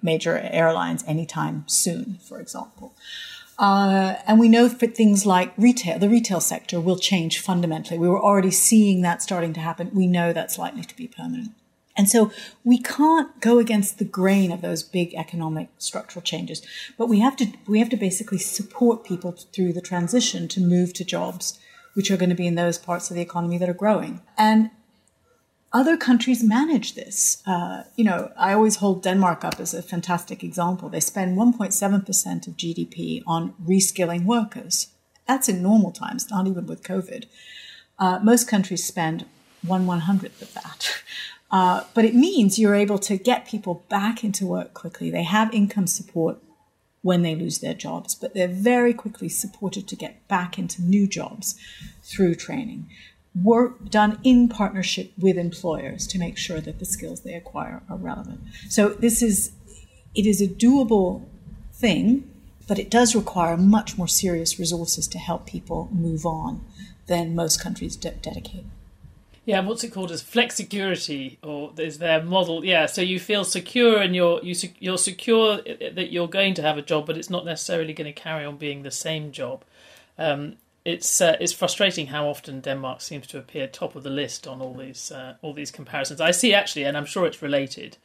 major 0.00 0.38
airlines 0.38 1.02
anytime 1.04 1.64
soon, 1.66 2.18
for 2.26 2.40
example. 2.40 2.94
Uh, 3.58 4.14
and 4.28 4.38
we 4.38 4.48
know 4.48 4.68
that 4.68 4.96
things 4.96 5.26
like 5.26 5.52
retail, 5.58 5.98
the 5.98 6.08
retail 6.08 6.40
sector 6.40 6.80
will 6.80 6.96
change 6.96 7.40
fundamentally. 7.40 7.98
We 7.98 8.08
were 8.08 8.22
already 8.22 8.52
seeing 8.52 9.02
that 9.02 9.20
starting 9.20 9.52
to 9.54 9.60
happen. 9.60 9.90
We 9.92 10.06
know 10.06 10.32
that's 10.32 10.56
likely 10.56 10.84
to 10.84 10.96
be 10.96 11.08
permanent. 11.08 11.50
And 11.96 12.08
so 12.08 12.30
we 12.62 12.78
can't 12.78 13.40
go 13.40 13.58
against 13.58 13.98
the 13.98 14.04
grain 14.04 14.52
of 14.52 14.62
those 14.62 14.84
big 14.84 15.12
economic 15.14 15.70
structural 15.78 16.22
changes, 16.22 16.62
but 16.96 17.08
we 17.08 17.18
have 17.18 17.36
to, 17.36 17.46
we 17.66 17.80
have 17.80 17.90
to 17.90 17.96
basically 17.96 18.38
support 18.38 19.04
people 19.04 19.32
through 19.32 19.72
the 19.72 19.80
transition 19.80 20.46
to 20.48 20.60
move 20.60 20.92
to 20.94 21.04
jobs 21.04 21.58
which 21.94 22.10
are 22.10 22.16
going 22.16 22.30
to 22.30 22.36
be 22.36 22.46
in 22.46 22.54
those 22.54 22.78
parts 22.78 23.10
of 23.10 23.16
the 23.16 23.22
economy 23.22 23.58
that 23.58 23.68
are 23.68 23.74
growing. 23.74 24.20
And 24.36 24.70
other 25.72 25.96
countries 25.96 26.44
manage 26.44 26.94
this. 26.94 27.42
Uh, 27.46 27.82
you 27.96 28.04
know, 28.04 28.30
I 28.38 28.52
always 28.52 28.76
hold 28.76 29.02
Denmark 29.02 29.44
up 29.44 29.58
as 29.58 29.74
a 29.74 29.82
fantastic 29.82 30.44
example. 30.44 30.88
They 30.88 31.00
spend 31.00 31.36
1.7% 31.36 32.46
of 32.46 32.56
GDP 32.56 33.22
on 33.26 33.54
reskilling 33.64 34.24
workers. 34.24 34.88
That's 35.26 35.48
in 35.48 35.62
normal 35.62 35.90
times, 35.90 36.30
not 36.30 36.46
even 36.46 36.66
with 36.66 36.84
COVID. 36.84 37.24
Uh, 37.98 38.20
most 38.22 38.48
countries 38.48 38.84
spend 38.84 39.26
one 39.66 39.86
one 39.86 40.00
hundredth 40.00 40.42
of 40.42 40.52
that. 40.54 41.02
Uh, 41.50 41.84
but 41.94 42.04
it 42.04 42.16
means 42.16 42.58
you're 42.58 42.74
able 42.74 42.98
to 42.98 43.16
get 43.16 43.46
people 43.46 43.84
back 43.88 44.24
into 44.24 44.44
work 44.44 44.74
quickly. 44.74 45.08
They 45.08 45.22
have 45.22 45.54
income 45.54 45.86
support 45.86 46.38
when 47.04 47.20
they 47.20 47.34
lose 47.34 47.58
their 47.58 47.74
jobs, 47.74 48.14
but 48.14 48.32
they're 48.32 48.48
very 48.48 48.94
quickly 48.94 49.28
supported 49.28 49.86
to 49.86 49.94
get 49.94 50.26
back 50.26 50.58
into 50.58 50.80
new 50.80 51.06
jobs 51.06 51.54
through 52.02 52.34
training. 52.34 52.88
Work 53.42 53.90
done 53.90 54.18
in 54.24 54.48
partnership 54.48 55.12
with 55.18 55.36
employers 55.36 56.06
to 56.06 56.18
make 56.18 56.38
sure 56.38 56.62
that 56.62 56.78
the 56.78 56.86
skills 56.86 57.20
they 57.20 57.34
acquire 57.34 57.82
are 57.90 57.98
relevant. 57.98 58.40
So 58.70 58.88
this 58.88 59.20
is 59.20 59.52
it 60.14 60.24
is 60.24 60.40
a 60.40 60.48
doable 60.48 61.26
thing, 61.74 62.26
but 62.66 62.78
it 62.78 62.90
does 62.90 63.14
require 63.14 63.58
much 63.58 63.98
more 63.98 64.08
serious 64.08 64.58
resources 64.58 65.06
to 65.08 65.18
help 65.18 65.44
people 65.44 65.90
move 65.92 66.24
on 66.24 66.64
than 67.06 67.34
most 67.34 67.60
countries 67.60 67.96
de- 67.96 68.12
dedicate. 68.12 68.64
Yeah, 69.46 69.60
what's 69.60 69.84
it 69.84 69.92
called 69.92 70.10
as 70.10 70.22
flexicurity, 70.22 71.38
or 71.42 71.72
is 71.76 71.98
their 71.98 72.22
model? 72.22 72.64
Yeah, 72.64 72.86
so 72.86 73.02
you 73.02 73.20
feel 73.20 73.44
secure 73.44 73.98
and 73.98 74.16
you're 74.16 74.40
you 74.42 74.54
you're 74.78 74.96
secure 74.98 75.58
that 75.58 76.10
you're 76.10 76.28
going 76.28 76.54
to 76.54 76.62
have 76.62 76.78
a 76.78 76.82
job, 76.82 77.06
but 77.06 77.18
it's 77.18 77.28
not 77.28 77.44
necessarily 77.44 77.92
going 77.92 78.12
to 78.12 78.20
carry 78.20 78.44
on 78.46 78.56
being 78.56 78.82
the 78.82 78.90
same 78.90 79.32
job. 79.32 79.62
Um, 80.16 80.56
it's 80.84 81.20
uh, 81.20 81.36
it's 81.40 81.52
frustrating 81.52 82.06
how 82.06 82.28
often 82.28 82.60
Denmark 82.60 83.02
seems 83.02 83.26
to 83.28 83.38
appear 83.38 83.66
top 83.66 83.94
of 83.96 84.02
the 84.02 84.10
list 84.10 84.46
on 84.46 84.62
all 84.62 84.74
these 84.74 85.12
uh, 85.12 85.34
all 85.42 85.52
these 85.52 85.70
comparisons. 85.70 86.20
I 86.22 86.30
see 86.30 86.54
actually, 86.54 86.84
and 86.84 86.96
I'm 86.96 87.06
sure 87.06 87.26
it's 87.26 87.42
related. 87.42 87.98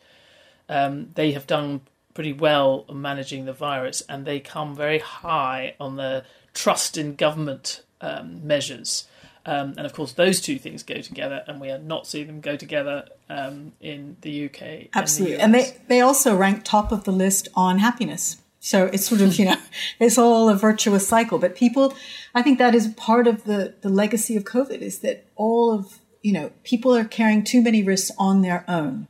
Um, 0.67 1.11
they 1.15 1.31
have 1.31 1.47
done 1.47 1.81
pretty 2.13 2.33
well 2.33 2.85
managing 2.93 3.45
the 3.45 3.53
virus, 3.53 4.01
and 4.09 4.25
they 4.25 4.41
come 4.41 4.75
very 4.75 4.99
high 4.99 5.75
on 5.79 5.95
the 5.95 6.25
trust 6.53 6.97
in 6.97 7.15
government 7.15 7.83
um, 8.01 8.45
measures. 8.45 9.07
Um, 9.49 9.73
and 9.77 9.85
of 9.87 9.93
course, 9.93 10.13
those 10.13 10.41
two 10.41 10.59
things 10.59 10.83
go 10.83 11.01
together, 11.01 11.43
and 11.47 11.59
we 11.59 11.71
are 11.71 11.79
not 11.79 12.05
seeing 12.05 12.27
them 12.27 12.39
go 12.39 12.55
together 12.55 13.05
um, 13.31 13.71
in 13.81 14.15
the 14.21 14.45
UK. 14.45 14.89
Absolutely, 14.93 15.39
and, 15.39 15.55
the 15.55 15.57
and, 15.57 15.67
they 15.67 15.77
they 15.87 16.01
also 16.01 16.35
rank 16.35 16.63
top 16.63 16.91
of 16.91 17.05
the 17.05 17.11
list 17.11 17.47
on 17.55 17.79
happiness. 17.79 18.37
So 18.59 18.85
it's 18.93 19.07
sort 19.07 19.21
of 19.21 19.39
you 19.39 19.45
know 19.45 19.57
it's 19.99 20.19
all 20.19 20.49
a 20.49 20.55
virtuous 20.55 21.07
cycle. 21.07 21.39
But 21.39 21.55
people, 21.55 21.95
I 22.35 22.43
think 22.43 22.59
that 22.59 22.75
is 22.75 22.89
part 22.89 23.25
of 23.25 23.45
the 23.45 23.73
the 23.81 23.89
legacy 23.89 24.35
of 24.35 24.43
COVID 24.43 24.81
is 24.81 24.99
that 24.99 25.25
all 25.35 25.73
of 25.73 25.97
you 26.21 26.31
know 26.31 26.51
people 26.63 26.95
are 26.95 27.03
carrying 27.03 27.43
too 27.43 27.63
many 27.63 27.81
risks 27.81 28.11
on 28.19 28.43
their 28.43 28.63
own, 28.67 29.07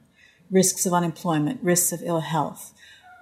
risks 0.50 0.86
of 0.86 0.94
unemployment, 0.94 1.62
risks 1.62 1.92
of 1.92 2.02
ill 2.02 2.22
health, 2.22 2.74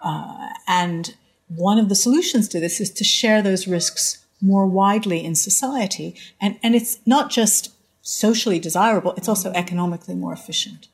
uh, 0.04 0.50
and 0.68 1.16
one 1.48 1.80
of 1.80 1.90
the 1.90 1.96
solutions 1.96 2.48
to 2.50 2.60
this 2.60 2.80
is 2.80 2.92
to 2.92 3.04
share 3.04 3.42
those 3.42 3.68
risks 3.68 4.27
more 4.42 4.68
widely 4.68 5.24
in 5.24 5.36
society. 5.36 6.16
And, 6.40 6.58
and 6.62 6.76
it's 6.76 7.00
not 7.06 7.30
just 7.30 7.74
socially 8.02 8.60
desirable, 8.60 9.14
it's 9.18 9.28
also 9.28 9.52
economically 9.52 10.16
more 10.16 10.34
efficient. 10.34 10.88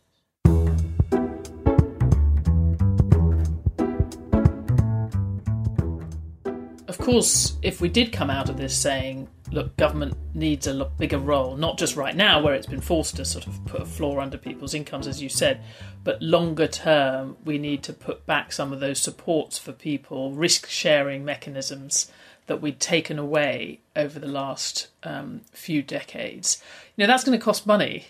Of 6.88 6.97
course, 6.99 7.58
if 7.62 7.82
we 7.82 7.89
did 7.89 8.13
come 8.13 8.29
out 8.29 8.49
of 8.49 8.58
this 8.58 8.75
saying, 8.75 9.27
look, 9.51 9.75
government 9.77 10.15
needs 10.34 10.67
a 10.67 10.86
bigger 10.97 11.19
role, 11.19 11.56
not 11.56 11.77
just 11.77 11.95
right 11.95 12.15
now 12.15 12.41
where 12.41 12.56
it's 12.56 12.67
been 12.67 12.82
forced 12.82 13.17
to 13.17 13.25
sort 13.25 13.45
of 13.45 13.63
put 13.65 13.82
a 13.82 13.86
floor 13.86 14.19
under 14.19 14.38
people's 14.38 14.73
incomes, 14.73 15.08
as 15.08 15.21
you 15.21 15.29
said, 15.29 15.62
but 16.03 16.21
longer 16.21 16.67
term, 16.67 17.38
we 17.45 17.58
need 17.58 17.84
to 17.84 17.93
put 17.93 18.25
back 18.25 18.51
some 18.51 18.73
of 18.73 18.79
those 18.79 18.99
supports 18.99 19.58
for 19.60 19.71
people, 19.71 20.32
risk 20.32 20.67
sharing 20.67 21.23
mechanisms 21.23 22.12
that 22.47 22.62
we'd 22.62 22.79
taken 22.79 23.17
away 23.17 23.79
over 23.95 24.19
the 24.19 24.27
last 24.27 24.88
um, 25.03 25.41
few 25.51 25.82
decades. 25.82 26.62
You 26.95 27.03
know, 27.03 27.08
that's 27.08 27.23
going 27.23 27.38
to 27.38 27.43
cost 27.43 27.65
money. 27.65 28.08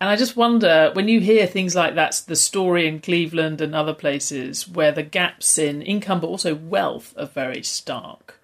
And 0.00 0.10
I 0.10 0.16
just 0.16 0.36
wonder 0.36 0.90
when 0.92 1.08
you 1.08 1.20
hear 1.20 1.46
things 1.46 1.74
like 1.74 1.94
that's 1.94 2.20
the 2.20 2.36
story 2.36 2.86
in 2.86 3.00
Cleveland 3.00 3.60
and 3.60 3.74
other 3.74 3.94
places 3.94 4.68
where 4.68 4.92
the 4.92 5.02
gaps 5.02 5.56
in 5.56 5.82
income 5.82 6.20
but 6.20 6.26
also 6.26 6.54
wealth 6.54 7.14
are 7.16 7.26
very 7.26 7.62
stark. 7.62 8.40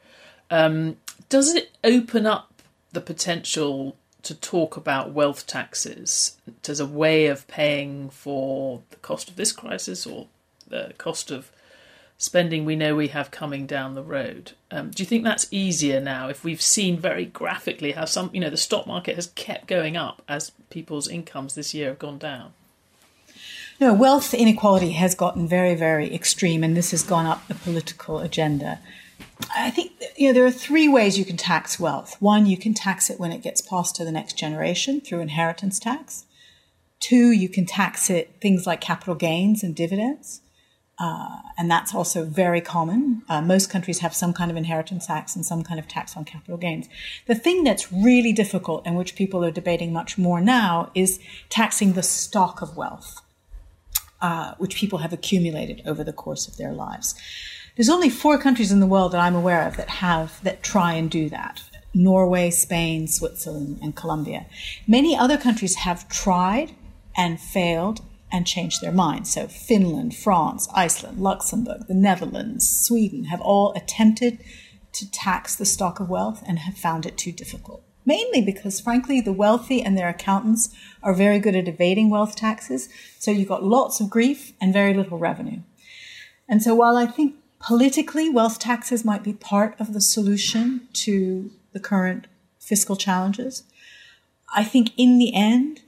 Um, 0.51 0.97
does 1.29 1.55
it 1.55 1.71
open 1.85 2.27
up 2.27 2.63
the 2.93 3.01
potential 3.01 3.97
to 4.23 4.35
talk 4.35 4.77
about 4.77 5.13
wealth 5.13 5.47
taxes 5.47 6.37
as 6.69 6.81
a 6.81 6.87
way 6.87 7.27
of 7.27 7.47
paying 7.49 8.11
for 8.11 8.83
the 8.91 8.97
cost 8.97 9.31
of 9.31 9.37
this 9.37 9.53
crisis 9.53 10.07
or 10.07 10.27
the 10.69 10.93
cost 10.99 11.31
of 11.31 11.51
spending 12.21 12.67
we 12.67 12.77
know 12.77 12.95
we 12.95 13.09
have 13.09 13.31
coming 13.31 13.67
down 13.67 13.95
the 13.95 14.03
road. 14.03 14.53
Um, 14.71 14.91
do 14.91 15.03
you 15.03 15.07
think 15.07 15.25
that's 15.25 15.49
easier 15.51 16.01
now 16.01 16.29
if 16.29 16.45
we've 16.45 16.61
seen 16.61 16.99
very 16.99 17.25
graphically 17.25 17.93
how 17.93 18.05
some, 18.05 18.29
you 18.35 18.41
know, 18.41 18.51
the 18.51 18.59
stock 18.59 18.87
market 18.87 19.17
has 19.17 19.29
kept 19.29 19.67
going 19.67 19.97
up 19.97 20.21
as 20.29 20.53
people's 20.69 21.09
incomes 21.09 21.55
this 21.55 21.73
year 21.73 21.89
have 21.89 21.99
gone 21.99 22.19
down? 22.19 22.53
No, 23.81 23.95
wealth 23.95 24.35
inequality 24.35 24.93
has 24.93 25.15
gotten 25.15 25.49
very, 25.49 25.75
very 25.75 26.15
extreme, 26.15 26.63
and 26.63 26.77
this 26.77 26.91
has 26.91 27.03
gone 27.03 27.25
up 27.25 27.49
the 27.49 27.55
political 27.55 28.19
agenda. 28.19 28.81
I 29.57 29.71
think 29.71 29.93
you 30.17 30.29
know 30.29 30.35
there 30.35 30.45
are 30.45 30.51
three 30.51 30.89
ways 30.89 31.19
you 31.19 31.25
can 31.25 31.39
tax 31.39 31.81
wealth. 31.81 32.21
One, 32.21 32.45
you 32.45 32.59
can 32.59 32.75
tax 32.75 33.09
it 33.09 33.19
when 33.19 33.33
it 33.33 33.43
gets 33.43 33.63
passed 33.63 33.97
to 33.97 34.05
the 34.05 34.13
next 34.13 34.35
generation 34.37 35.01
through 35.01 35.21
inheritance 35.21 35.79
tax. 35.79 36.27
Two, 36.99 37.31
you 37.31 37.49
can 37.49 37.65
tax 37.65 38.11
it 38.11 38.35
things 38.43 38.67
like 38.67 38.83
capital 38.83 39.15
gains 39.15 39.63
and 39.63 39.75
dividends. 39.75 40.43
Uh, 41.01 41.39
and 41.57 41.71
that's 41.71 41.95
also 41.95 42.25
very 42.27 42.61
common. 42.61 43.23
Uh, 43.27 43.41
most 43.41 43.71
countries 43.71 44.01
have 44.01 44.15
some 44.15 44.35
kind 44.35 44.51
of 44.51 44.57
inheritance 44.57 45.07
tax 45.07 45.35
and 45.35 45.47
some 45.47 45.63
kind 45.65 45.81
of 45.81 45.89
tax 45.89 46.15
on 46.15 46.27
capital 46.27 46.59
gains. 46.59 46.91
The 47.27 47.35
thing 47.35 47.65
that's 47.65 47.91
really 47.91 48.35
difficult 48.35 48.83
and 48.85 48.99
which 48.99 49.15
people 49.15 49.43
are 49.43 49.51
debating 49.51 49.95
much 49.95 50.19
more 50.19 50.43
now 50.43 50.91
is 50.95 51.19
taxing 51.49 51.95
the 51.95 52.03
stock 52.03 52.61
of 52.61 52.77
wealth, 52.77 53.23
uh, 54.21 54.55
which 54.59 54.77
people 54.77 54.99
have 54.99 55.15
accumulated 55.15 55.81
over 55.87 56.05
the 56.05 56.13
course 56.13 56.47
of 56.47 56.59
their 56.59 56.73
lives. 56.73 57.15
There's 57.77 57.89
only 57.89 58.11
four 58.11 58.37
countries 58.37 58.71
in 58.71 58.81
the 58.81 58.87
world 58.87 59.13
that 59.13 59.23
I'm 59.23 59.35
aware 59.35 59.67
of 59.67 59.79
that 59.79 59.89
have 59.89 60.43
that 60.43 60.63
try 60.63 60.93
and 60.93 61.11
do 61.11 61.31
that. 61.31 61.63
Norway, 61.95 62.51
Spain, 62.51 63.09
Switzerland, 63.09 63.79
and 63.83 63.97
Colombia. 63.97 64.45
Many 64.87 65.17
other 65.17 65.39
countries 65.39 65.77
have 65.77 66.09
tried 66.11 66.73
and 67.17 67.41
failed 67.41 68.03
and 68.33 68.47
change 68.47 68.81
their 68.81 68.93
minds. 68.93 69.33
So 69.33 69.47
Finland, 69.49 70.15
France, 70.15 70.69
Iceland, 70.75 71.19
Luxembourg, 71.19 71.87
the 71.89 71.95
Netherlands, 71.95 72.69
Sweden 72.69 73.25
have 73.25 73.41
all 73.41 73.73
attempted 73.73 74.39
to 74.93 75.11
tax 75.11 75.57
the 75.57 75.65
stock 75.65 76.01
of 76.01 76.09
wealth 76.09 76.43
and 76.47 76.61
have 76.61 76.77
found 76.77 77.07
it 77.07 77.17
too 77.17 77.33
difficult. 77.33 77.83
Mainly 78.05 78.41
because, 78.41 78.81
frankly, 78.81 79.21
the 79.21 79.33
wealthy 79.33 79.83
and 79.83 79.97
their 79.97 80.09
accountants 80.09 80.75
are 81.03 81.15
very 81.15 81.39
good 81.39 81.55
at 81.55 81.69
evading 81.69 82.11
wealth 82.11 82.35
taxes. 82.35 82.89
So 83.19 83.31
you've 83.31 83.49
got 83.49 83.63
lots 83.63 84.01
of 84.01 84.11
grief 84.11 84.53
and 84.61 84.73
very 84.73 84.95
little 84.95 85.19
revenue. 85.19 85.61
And 86.49 86.63
so 86.63 86.75
while 86.75 86.97
I 86.97 87.07
think 87.07 87.37
politically 87.61 88.29
wealth 88.31 88.59
taxes 88.59 89.05
might 89.05 89.23
be 89.23 89.35
part 89.35 89.79
of 89.79 89.93
the 89.93 90.01
solution 90.01 90.89
to 90.95 91.51
the 91.73 91.81
current 91.81 92.27
fiscal 92.59 92.97
challenges, 92.97 93.63
I 94.55 94.65
think 94.65 94.91
in 94.97 95.19
the 95.19 95.35
end, 95.35 95.83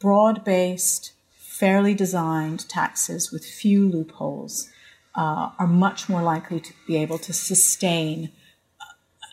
broad 0.00 0.44
based 0.44 1.12
fairly 1.58 1.94
designed 1.94 2.68
taxes 2.68 3.32
with 3.32 3.44
few 3.44 3.88
loopholes 3.88 4.70
uh, 5.14 5.50
are 5.58 5.66
much 5.66 6.08
more 6.08 6.22
likely 6.22 6.60
to 6.60 6.72
be 6.86 6.96
able 6.96 7.18
to 7.18 7.32
sustain 7.32 8.30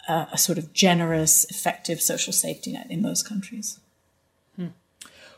a, 0.10 0.28
a, 0.34 0.38
sort 0.38 0.58
of 0.58 0.74
generous, 0.74 1.46
effective 1.46 2.02
social 2.02 2.34
safety 2.34 2.72
net 2.72 2.88
in 2.90 3.04
those 3.04 3.22
countries. 3.22 3.80
Hmm. 4.56 4.70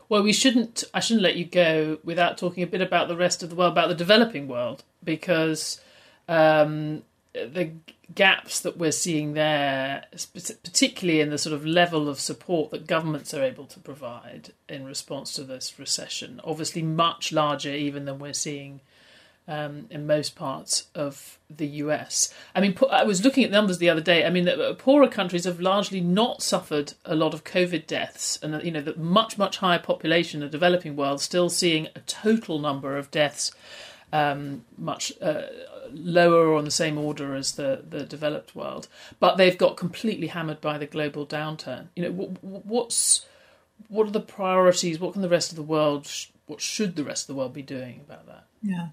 Well, 0.08 0.22
we 0.22 0.32
shouldn't. 0.32 0.84
I 0.94 1.00
shouldn't 1.00 1.22
let 1.22 1.36
you 1.36 1.44
go 1.44 1.98
without 2.02 2.38
talking 2.38 2.62
a 2.62 2.66
bit 2.66 2.80
about 2.80 3.08
the 3.08 3.16
rest 3.16 3.42
of 3.42 3.50
the 3.50 3.56
world, 3.56 3.72
about 3.72 3.88
the 3.88 3.94
developing 3.94 4.48
world, 4.48 4.84
because 5.04 5.80
um, 6.28 7.02
the 7.32 7.72
gaps 8.14 8.60
that 8.60 8.78
we're 8.78 8.92
seeing 8.92 9.34
there, 9.34 10.04
particularly 10.32 11.20
in 11.20 11.30
the 11.30 11.38
sort 11.38 11.54
of 11.54 11.66
level 11.66 12.08
of 12.08 12.20
support 12.20 12.70
that 12.70 12.86
governments 12.86 13.34
are 13.34 13.42
able 13.42 13.66
to 13.66 13.80
provide 13.80 14.52
in 14.68 14.84
response 14.84 15.32
to 15.34 15.44
this 15.44 15.78
recession, 15.78 16.40
obviously 16.44 16.82
much 16.82 17.32
larger 17.32 17.70
even 17.70 18.04
than 18.06 18.18
we're 18.18 18.32
seeing 18.32 18.80
um, 19.48 19.86
in 19.90 20.06
most 20.06 20.36
parts 20.36 20.88
of 20.94 21.38
the 21.48 21.66
US. 21.66 22.32
I 22.54 22.60
mean, 22.60 22.76
I 22.90 23.04
was 23.04 23.24
looking 23.24 23.44
at 23.44 23.50
numbers 23.50 23.78
the 23.78 23.88
other 23.88 24.02
day. 24.02 24.26
I 24.26 24.30
mean, 24.30 24.44
the 24.44 24.76
poorer 24.78 25.08
countries 25.08 25.44
have 25.44 25.58
largely 25.58 26.02
not 26.02 26.42
suffered 26.42 26.92
a 27.06 27.14
lot 27.14 27.32
of 27.32 27.44
COVID 27.44 27.86
deaths, 27.86 28.38
and 28.42 28.62
you 28.62 28.70
know, 28.70 28.82
the 28.82 28.94
much 28.96 29.38
much 29.38 29.56
higher 29.56 29.78
population 29.78 30.42
of 30.42 30.50
the 30.50 30.58
developing 30.58 30.96
world 30.96 31.22
still 31.22 31.48
seeing 31.48 31.86
a 31.96 32.00
total 32.00 32.58
number 32.58 32.98
of 32.98 33.10
deaths 33.10 33.50
um, 34.12 34.64
much 34.76 35.12
uh, 35.20 35.42
lower 35.92 36.48
or 36.48 36.56
on 36.56 36.64
the 36.64 36.70
same 36.70 36.98
order 36.98 37.34
as 37.34 37.52
the 37.52 37.84
the 37.88 38.04
developed 38.04 38.54
world. 38.54 38.88
But 39.20 39.36
they've 39.36 39.58
got 39.58 39.76
completely 39.76 40.28
hammered 40.28 40.60
by 40.60 40.78
the 40.78 40.86
global 40.86 41.26
downturn. 41.26 41.88
You 41.96 42.02
know, 42.04 42.10
what's 42.40 43.26
what 43.88 44.06
are 44.06 44.12
the 44.12 44.20
priorities? 44.20 44.98
What 44.98 45.12
can 45.12 45.22
the 45.22 45.28
rest 45.28 45.50
of 45.50 45.56
the 45.56 45.62
world? 45.62 46.10
What 46.46 46.60
should 46.60 46.96
the 46.96 47.04
rest 47.04 47.28
of 47.28 47.34
the 47.34 47.38
world 47.38 47.52
be 47.52 47.62
doing 47.62 48.00
about 48.06 48.26
that? 48.26 48.44
Yeah, 48.62 48.88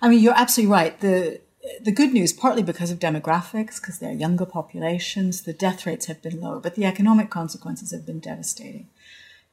I 0.00 0.08
mean, 0.08 0.20
you're 0.20 0.36
absolutely 0.36 0.72
right. 0.72 1.00
The 1.00 1.40
the 1.82 1.92
good 1.92 2.12
news, 2.12 2.32
partly 2.32 2.62
because 2.62 2.90
of 2.90 2.98
demographics, 2.98 3.80
because 3.80 3.98
they're 3.98 4.12
younger 4.12 4.46
populations, 4.46 5.42
the 5.42 5.52
death 5.52 5.84
rates 5.84 6.06
have 6.06 6.22
been 6.22 6.40
lower, 6.40 6.58
but 6.58 6.74
the 6.74 6.86
economic 6.86 7.28
consequences 7.30 7.90
have 7.90 8.06
been 8.06 8.20
devastating. 8.20 8.88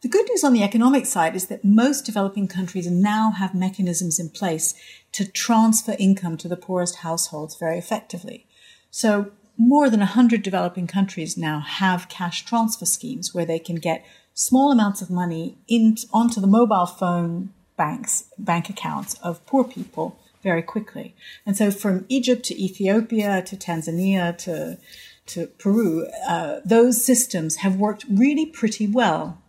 The 0.04 0.10
good 0.10 0.28
news 0.30 0.44
on 0.44 0.54
the 0.54 0.62
economic 0.62 1.08
side 1.08 1.36
is 1.36 1.48
that 1.48 1.66
most 1.66 2.06
developing 2.06 2.48
countries 2.48 2.86
now 2.86 3.32
have 3.32 3.56
mechanisms 3.56 4.20
in 4.20 4.30
place 4.30 4.76
to 5.14 5.26
transfer 5.26 5.96
income 5.98 6.38
to 6.38 6.48
the 6.48 6.56
poorest 6.56 6.98
households 6.98 7.56
very 7.58 7.80
effectively. 7.80 8.46
So, 8.92 9.32
more 9.58 9.90
than 9.90 10.02
100 10.02 10.44
developing 10.44 10.86
countries 10.86 11.36
now 11.36 11.62
have 11.62 12.10
cash 12.10 12.46
transfer 12.46 12.86
schemes 12.86 13.34
where 13.34 13.46
they 13.46 13.58
can 13.58 13.78
get 13.78 14.06
small 14.36 14.72
amounts 14.72 15.02
of 15.02 15.10
money 15.10 15.58
in, 15.68 15.98
onto 16.14 16.40
the 16.40 16.46
mobile 16.46 16.86
phone 16.86 17.52
banks, 17.76 18.26
bank 18.38 18.70
accounts 18.70 19.16
of 19.24 19.44
poor 19.48 19.64
people 19.64 20.20
very 20.44 20.62
quickly. 20.62 21.16
And 21.44 21.58
so 21.58 21.72
from 21.72 22.06
Egypt 22.08 22.44
to 22.46 22.64
Ethiopia 22.64 23.42
to 23.42 23.58
Tanzania 23.58 24.38
to, 24.40 24.78
to 25.26 25.48
Peru, 25.58 26.06
uh, 26.30 26.60
those 26.64 27.04
systems 27.04 27.58
have 27.58 27.78
worked 27.78 28.06
really 28.08 28.46
pretty 28.46 28.86
well. 28.86 29.42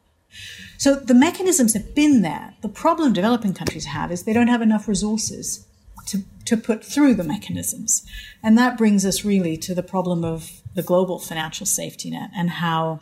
So 0.78 0.94
the 0.94 1.14
mechanisms 1.14 1.74
have 1.74 1.94
been 1.94 2.22
there. 2.22 2.54
The 2.62 2.68
problem 2.68 3.12
developing 3.12 3.54
countries 3.54 3.86
have 3.86 4.12
is 4.12 4.22
they 4.22 4.32
don't 4.32 4.48
have 4.48 4.62
enough 4.62 4.86
resources 4.86 5.66
to, 6.06 6.22
to 6.46 6.56
put 6.56 6.84
through 6.84 7.14
the 7.14 7.24
mechanisms. 7.24 8.06
And 8.42 8.56
that 8.56 8.78
brings 8.78 9.04
us 9.04 9.24
really 9.24 9.56
to 9.58 9.74
the 9.74 9.82
problem 9.82 10.24
of 10.24 10.62
the 10.74 10.82
global 10.82 11.18
financial 11.18 11.66
safety 11.66 12.10
net 12.10 12.30
and 12.34 12.50
how 12.50 13.00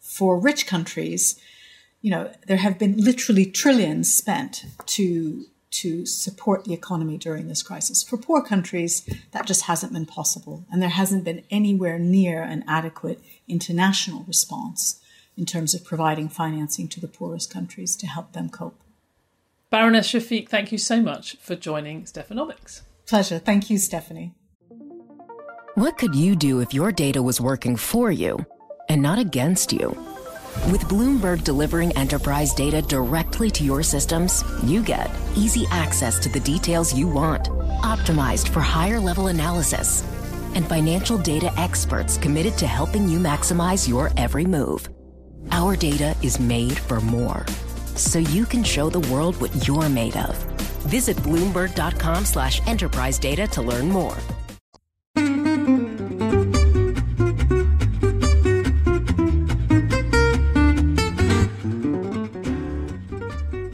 for 0.00 0.38
rich 0.38 0.66
countries, 0.66 1.40
you 2.02 2.10
know, 2.10 2.32
there 2.46 2.56
have 2.56 2.78
been 2.78 2.96
literally 2.96 3.46
trillions 3.46 4.12
spent 4.12 4.64
to 4.86 5.46
to 5.72 6.04
support 6.04 6.64
the 6.64 6.74
economy 6.74 7.16
during 7.16 7.46
this 7.46 7.62
crisis. 7.62 8.02
For 8.02 8.16
poor 8.16 8.42
countries, 8.42 9.08
that 9.30 9.46
just 9.46 9.66
hasn't 9.66 9.92
been 9.92 10.04
possible, 10.04 10.64
and 10.68 10.82
there 10.82 10.88
hasn't 10.88 11.22
been 11.22 11.44
anywhere 11.48 11.96
near 11.96 12.42
an 12.42 12.64
adequate 12.66 13.22
international 13.46 14.24
response 14.24 15.00
in 15.36 15.46
terms 15.46 15.74
of 15.74 15.84
providing 15.84 16.28
financing 16.28 16.88
to 16.88 17.00
the 17.00 17.08
poorest 17.08 17.52
countries 17.52 17.96
to 17.96 18.06
help 18.06 18.32
them 18.32 18.48
cope. 18.48 18.80
Baroness 19.70 20.10
Shafik, 20.10 20.48
thank 20.48 20.72
you 20.72 20.78
so 20.78 21.00
much 21.00 21.36
for 21.36 21.54
joining 21.54 22.02
Stephanomics. 22.02 22.82
Pleasure. 23.06 23.38
Thank 23.38 23.70
you, 23.70 23.78
Stephanie. 23.78 24.34
What 25.76 25.96
could 25.96 26.14
you 26.14 26.34
do 26.34 26.60
if 26.60 26.74
your 26.74 26.90
data 26.92 27.22
was 27.22 27.40
working 27.40 27.76
for 27.76 28.10
you 28.10 28.44
and 28.88 29.00
not 29.00 29.18
against 29.18 29.72
you? 29.72 29.88
With 30.70 30.82
Bloomberg 30.82 31.44
delivering 31.44 31.96
enterprise 31.96 32.52
data 32.52 32.82
directly 32.82 33.50
to 33.52 33.64
your 33.64 33.84
systems, 33.84 34.42
you 34.64 34.82
get 34.82 35.10
easy 35.36 35.66
access 35.70 36.18
to 36.20 36.28
the 36.28 36.40
details 36.40 36.92
you 36.92 37.06
want, 37.08 37.44
optimized 37.82 38.48
for 38.48 38.60
higher 38.60 38.98
level 38.98 39.28
analysis, 39.28 40.02
and 40.54 40.68
financial 40.68 41.16
data 41.16 41.52
experts 41.56 42.18
committed 42.18 42.58
to 42.58 42.66
helping 42.66 43.08
you 43.08 43.18
maximize 43.18 43.88
your 43.88 44.10
every 44.16 44.44
move. 44.44 44.88
Our 45.50 45.76
data 45.76 46.14
is 46.22 46.38
made 46.38 46.78
for 46.78 47.00
more, 47.00 47.46
so 47.96 48.18
you 48.18 48.44
can 48.46 48.62
show 48.62 48.90
the 48.90 49.00
world 49.12 49.40
what 49.40 49.66
you're 49.66 49.88
made 49.88 50.16
of. 50.16 50.36
Visit 50.84 51.16
Bloomberg.com 51.18 52.24
slash 52.24 52.66
enterprise 52.66 53.18
data 53.18 53.46
to 53.48 53.62
learn 53.62 53.88
more. 53.88 54.16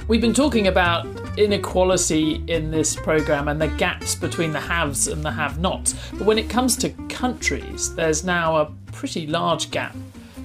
We've 0.08 0.20
been 0.20 0.34
talking 0.34 0.68
about 0.68 1.06
inequality 1.36 2.42
in 2.46 2.70
this 2.70 2.96
program 2.96 3.48
and 3.48 3.60
the 3.60 3.68
gaps 3.68 4.14
between 4.14 4.52
the 4.52 4.60
haves 4.60 5.08
and 5.08 5.22
the 5.22 5.30
have 5.30 5.58
nots. 5.58 5.94
But 6.12 6.22
when 6.22 6.38
it 6.38 6.48
comes 6.48 6.76
to 6.78 6.90
countries, 7.08 7.94
there's 7.94 8.24
now 8.24 8.56
a 8.56 8.72
pretty 8.92 9.26
large 9.26 9.70
gap 9.70 9.94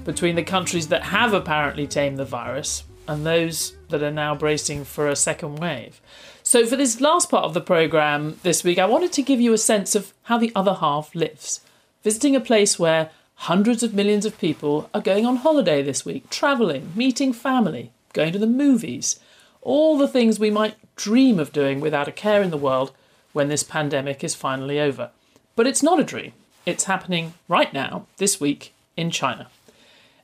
between 0.03 0.35
the 0.35 0.43
countries 0.43 0.87
that 0.87 1.03
have 1.03 1.33
apparently 1.33 1.87
tamed 1.87 2.17
the 2.17 2.25
virus 2.25 2.83
and 3.07 3.25
those 3.25 3.75
that 3.89 4.03
are 4.03 4.11
now 4.11 4.35
bracing 4.35 4.85
for 4.85 5.07
a 5.07 5.15
second 5.15 5.57
wave. 5.57 6.01
So, 6.43 6.65
for 6.65 6.75
this 6.75 7.01
last 7.01 7.29
part 7.29 7.45
of 7.45 7.53
the 7.53 7.61
program 7.61 8.39
this 8.43 8.63
week, 8.63 8.79
I 8.79 8.85
wanted 8.85 9.11
to 9.13 9.21
give 9.21 9.39
you 9.39 9.53
a 9.53 9.57
sense 9.57 9.95
of 9.95 10.13
how 10.23 10.37
the 10.37 10.51
other 10.55 10.75
half 10.75 11.13
lives. 11.13 11.61
Visiting 12.03 12.35
a 12.35 12.41
place 12.41 12.79
where 12.79 13.11
hundreds 13.35 13.83
of 13.83 13.93
millions 13.93 14.25
of 14.25 14.39
people 14.39 14.89
are 14.93 15.01
going 15.01 15.25
on 15.25 15.37
holiday 15.37 15.81
this 15.81 16.05
week, 16.05 16.29
travelling, 16.29 16.91
meeting 16.95 17.33
family, 17.33 17.91
going 18.13 18.33
to 18.33 18.39
the 18.39 18.47
movies 18.47 19.19
all 19.61 19.97
the 19.97 20.07
things 20.07 20.39
we 20.39 20.51
might 20.51 20.75
dream 20.95 21.39
of 21.39 21.53
doing 21.53 21.79
without 21.79 22.07
a 22.07 22.11
care 22.11 22.41
in 22.41 22.49
the 22.49 22.57
world 22.57 22.91
when 23.33 23.47
this 23.47 23.63
pandemic 23.63 24.23
is 24.23 24.35
finally 24.35 24.79
over. 24.79 25.11
But 25.55 25.67
it's 25.67 25.83
not 25.83 25.99
a 25.99 26.03
dream. 26.03 26.33
It's 26.65 26.85
happening 26.85 27.33
right 27.47 27.73
now, 27.73 28.07
this 28.17 28.39
week, 28.39 28.73
in 28.97 29.11
China. 29.11 29.47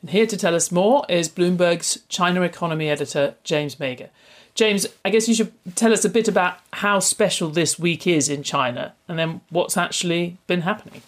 And 0.01 0.11
here 0.11 0.27
to 0.27 0.37
tell 0.37 0.55
us 0.55 0.71
more 0.71 1.05
is 1.09 1.29
Bloomberg's 1.29 1.99
China 2.09 2.41
economy 2.41 2.89
editor, 2.89 3.35
James 3.43 3.75
Mayger. 3.77 4.09
James, 4.53 4.87
I 5.05 5.11
guess 5.11 5.27
you 5.27 5.35
should 5.35 5.53
tell 5.75 5.93
us 5.93 6.03
a 6.03 6.09
bit 6.09 6.27
about 6.27 6.57
how 6.73 6.99
special 6.99 7.49
this 7.49 7.77
week 7.77 8.07
is 8.07 8.27
in 8.27 8.41
China 8.41 8.93
and 9.07 9.19
then 9.19 9.41
what's 9.49 9.77
actually 9.77 10.37
been 10.47 10.61
happening. 10.61 11.03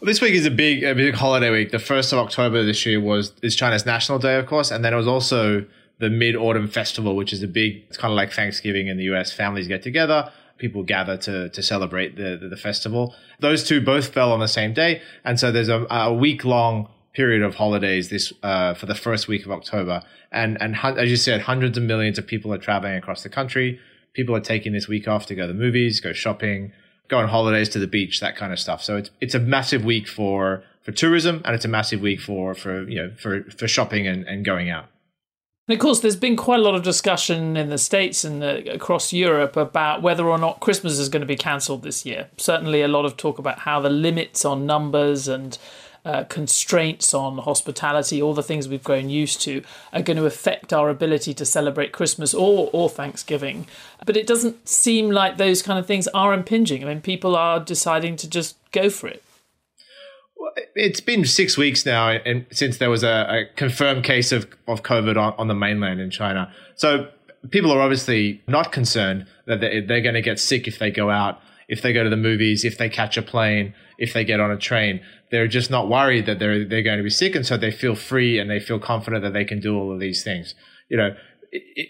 Well, 0.00 0.06
this 0.06 0.20
week 0.20 0.34
is 0.34 0.46
a 0.46 0.50
big, 0.50 0.82
a 0.84 0.94
big 0.94 1.14
holiday 1.14 1.50
week. 1.50 1.70
The 1.70 1.78
first 1.78 2.12
of 2.12 2.18
October 2.18 2.64
this 2.64 2.84
year 2.86 3.00
was 3.00 3.32
is 3.42 3.54
China's 3.56 3.86
National 3.86 4.18
Day, 4.18 4.36
of 4.36 4.46
course, 4.46 4.70
and 4.70 4.84
then 4.84 4.92
it 4.92 4.96
was 4.96 5.08
also 5.08 5.64
the 5.98 6.10
Mid 6.10 6.34
Autumn 6.34 6.68
Festival, 6.68 7.14
which 7.14 7.32
is 7.32 7.42
a 7.42 7.48
big, 7.48 7.84
it's 7.88 7.96
kind 7.96 8.10
of 8.10 8.16
like 8.16 8.32
Thanksgiving 8.32 8.88
in 8.88 8.96
the 8.96 9.04
US. 9.14 9.32
Families 9.32 9.68
get 9.68 9.82
together, 9.82 10.30
people 10.58 10.82
gather 10.82 11.16
to 11.18 11.48
to 11.50 11.62
celebrate 11.62 12.16
the, 12.16 12.36
the, 12.36 12.48
the 12.48 12.56
festival. 12.56 13.14
Those 13.40 13.64
two 13.64 13.80
both 13.80 14.08
fell 14.08 14.32
on 14.32 14.40
the 14.40 14.48
same 14.48 14.72
day, 14.72 15.02
and 15.24 15.38
so 15.38 15.52
there's 15.52 15.68
a, 15.68 15.86
a 15.90 16.12
week 16.12 16.44
long 16.44 16.88
period 17.14 17.42
of 17.42 17.56
holidays 17.56 18.08
this 18.08 18.32
uh, 18.42 18.74
for 18.74 18.86
the 18.86 18.94
first 18.94 19.28
week 19.28 19.44
of 19.44 19.52
October. 19.52 20.02
And 20.30 20.60
and 20.60 20.76
as 20.76 21.10
you 21.10 21.16
said, 21.16 21.42
hundreds 21.42 21.76
of 21.76 21.84
millions 21.84 22.18
of 22.18 22.26
people 22.26 22.52
are 22.52 22.58
traveling 22.58 22.96
across 22.96 23.22
the 23.22 23.28
country. 23.28 23.78
People 24.14 24.36
are 24.36 24.40
taking 24.40 24.72
this 24.72 24.88
week 24.88 25.08
off 25.08 25.26
to 25.26 25.34
go 25.34 25.42
to 25.42 25.48
the 25.48 25.58
movies, 25.58 26.00
go 26.00 26.12
shopping, 26.12 26.72
go 27.08 27.18
on 27.18 27.28
holidays 27.28 27.68
to 27.70 27.78
the 27.78 27.86
beach, 27.86 28.20
that 28.20 28.36
kind 28.36 28.52
of 28.52 28.58
stuff. 28.58 28.82
So 28.82 28.96
it's 28.96 29.10
it's 29.20 29.34
a 29.34 29.40
massive 29.40 29.84
week 29.84 30.08
for 30.08 30.64
for 30.82 30.92
tourism, 30.92 31.42
and 31.44 31.54
it's 31.54 31.64
a 31.64 31.68
massive 31.68 32.00
week 32.00 32.20
for 32.20 32.54
for 32.54 32.88
you 32.88 32.96
know 32.96 33.12
for 33.16 33.44
for 33.44 33.68
shopping 33.68 34.06
and, 34.06 34.26
and 34.26 34.44
going 34.44 34.70
out. 34.70 34.86
And 35.68 35.76
of 35.76 35.80
course, 35.80 36.00
there's 36.00 36.16
been 36.16 36.36
quite 36.36 36.58
a 36.58 36.62
lot 36.62 36.74
of 36.74 36.82
discussion 36.82 37.56
in 37.56 37.68
the 37.68 37.78
States 37.78 38.24
and 38.24 38.42
the, 38.42 38.74
across 38.74 39.12
Europe 39.12 39.56
about 39.56 40.02
whether 40.02 40.26
or 40.26 40.36
not 40.36 40.58
Christmas 40.58 40.98
is 40.98 41.08
going 41.08 41.20
to 41.20 41.26
be 41.26 41.36
cancelled 41.36 41.82
this 41.82 42.04
year. 42.04 42.28
Certainly, 42.36 42.82
a 42.82 42.88
lot 42.88 43.04
of 43.04 43.16
talk 43.16 43.38
about 43.38 43.60
how 43.60 43.78
the 43.78 43.88
limits 43.88 44.44
on 44.44 44.66
numbers 44.66 45.28
and 45.28 45.56
uh, 46.04 46.24
constraints 46.24 47.14
on 47.14 47.38
hospitality, 47.38 48.20
all 48.20 48.34
the 48.34 48.42
things 48.42 48.68
we've 48.68 48.82
grown 48.82 49.08
used 49.08 49.40
to, 49.42 49.62
are 49.92 50.02
going 50.02 50.16
to 50.16 50.26
affect 50.26 50.72
our 50.72 50.88
ability 50.88 51.34
to 51.34 51.44
celebrate 51.44 51.92
Christmas 51.92 52.34
or, 52.34 52.70
or 52.72 52.88
Thanksgiving. 52.88 53.66
But 54.04 54.16
it 54.16 54.26
doesn't 54.26 54.68
seem 54.68 55.10
like 55.10 55.36
those 55.36 55.62
kind 55.62 55.78
of 55.78 55.86
things 55.86 56.08
are 56.08 56.34
impinging. 56.34 56.82
I 56.82 56.88
mean, 56.88 57.00
people 57.00 57.36
are 57.36 57.60
deciding 57.60 58.16
to 58.16 58.28
just 58.28 58.56
go 58.72 58.90
for 58.90 59.08
it 59.08 59.22
it's 60.74 61.00
been 61.00 61.24
six 61.24 61.56
weeks 61.56 61.86
now, 61.86 62.10
and 62.10 62.46
since 62.50 62.78
there 62.78 62.90
was 62.90 63.02
a, 63.02 63.26
a 63.28 63.56
confirmed 63.56 64.04
case 64.04 64.32
of, 64.32 64.46
of 64.66 64.82
COVID 64.82 65.16
on, 65.16 65.34
on 65.38 65.48
the 65.48 65.54
mainland 65.54 66.00
in 66.00 66.10
China. 66.10 66.52
So 66.74 67.08
people 67.50 67.70
are 67.72 67.80
obviously 67.80 68.42
not 68.46 68.72
concerned 68.72 69.26
that 69.46 69.60
they're 69.60 70.00
going 70.00 70.14
to 70.14 70.22
get 70.22 70.38
sick 70.38 70.66
if 70.66 70.78
they 70.78 70.90
go 70.90 71.10
out, 71.10 71.40
if 71.68 71.82
they 71.82 71.92
go 71.92 72.04
to 72.04 72.10
the 72.10 72.16
movies, 72.16 72.64
if 72.64 72.78
they 72.78 72.88
catch 72.88 73.16
a 73.16 73.22
plane, 73.22 73.74
if 74.02 74.12
they 74.12 74.24
get 74.24 74.40
on 74.40 74.50
a 74.50 74.58
train. 74.58 75.00
They're 75.30 75.46
just 75.46 75.70
not 75.70 75.88
worried 75.88 76.26
that 76.26 76.40
they're 76.40 76.64
they're 76.64 76.82
going 76.82 76.98
to 76.98 77.04
be 77.04 77.18
sick, 77.22 77.34
and 77.36 77.46
so 77.46 77.56
they 77.56 77.70
feel 77.70 77.94
free 77.94 78.38
and 78.38 78.50
they 78.50 78.60
feel 78.60 78.80
confident 78.80 79.22
that 79.22 79.32
they 79.32 79.44
can 79.44 79.60
do 79.60 79.78
all 79.78 79.92
of 79.92 80.00
these 80.00 80.24
things. 80.24 80.54
You 80.88 80.96
know, 80.96 81.16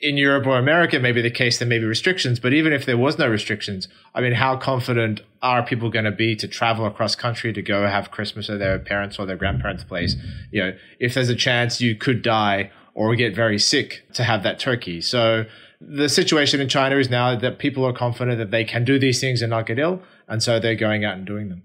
in 0.03 0.17
Europe 0.19 0.47
or 0.47 0.59
America, 0.59 0.99
maybe 0.99 1.23
the 1.23 1.31
case 1.31 1.59
there 1.59 1.67
may 1.67 1.79
be 1.79 1.87
restrictions, 1.87 2.39
but 2.39 2.53
even 2.53 2.73
if 2.73 2.85
there 2.85 2.99
was 2.99 3.17
no 3.19 3.29
restrictions, 3.29 3.89
I 4.15 4.21
mean, 4.21 4.35
how 4.35 4.57
confident 4.57 5.23
are 5.41 5.65
people 5.65 5.89
going 5.89 6.05
to 6.05 6.13
be 6.13 6.37
to 6.37 6.47
travel 6.47 6.85
across 6.85 7.15
country 7.15 7.53
to 7.53 7.63
go 7.63 7.87
have 7.87 8.11
Christmas 8.11 8.51
at 8.51 8.59
their 8.59 8.79
parents' 8.79 9.19
or 9.19 9.25
their 9.25 9.37
grandparents' 9.37 9.85
place? 9.85 10.17
You 10.51 10.63
know, 10.63 10.73
if 11.01 11.15
there's 11.15 11.31
a 11.31 11.37
chance 11.37 11.81
you 11.81 11.95
could 11.95 12.23
die 12.23 12.71
or 12.95 13.17
get 13.17 13.35
very 13.35 13.59
sick 13.59 14.05
to 14.13 14.25
have 14.25 14.43
that 14.43 14.59
turkey. 14.59 15.01
So 15.01 15.47
the 15.81 16.09
situation 16.09 16.61
in 16.61 16.69
China 16.69 16.97
is 16.97 17.09
now 17.09 17.35
that 17.37 17.59
people 17.59 17.85
are 17.87 17.93
confident 17.93 18.39
that 18.39 18.51
they 18.51 18.65
can 18.65 18.85
do 18.85 18.99
these 18.99 19.21
things 19.21 19.41
and 19.41 19.49
not 19.51 19.67
get 19.67 19.79
ill, 19.79 20.03
and 20.29 20.43
so 20.43 20.61
they're 20.61 20.75
going 20.75 21.05
out 21.05 21.17
and 21.17 21.27
doing 21.27 21.49
them. 21.49 21.63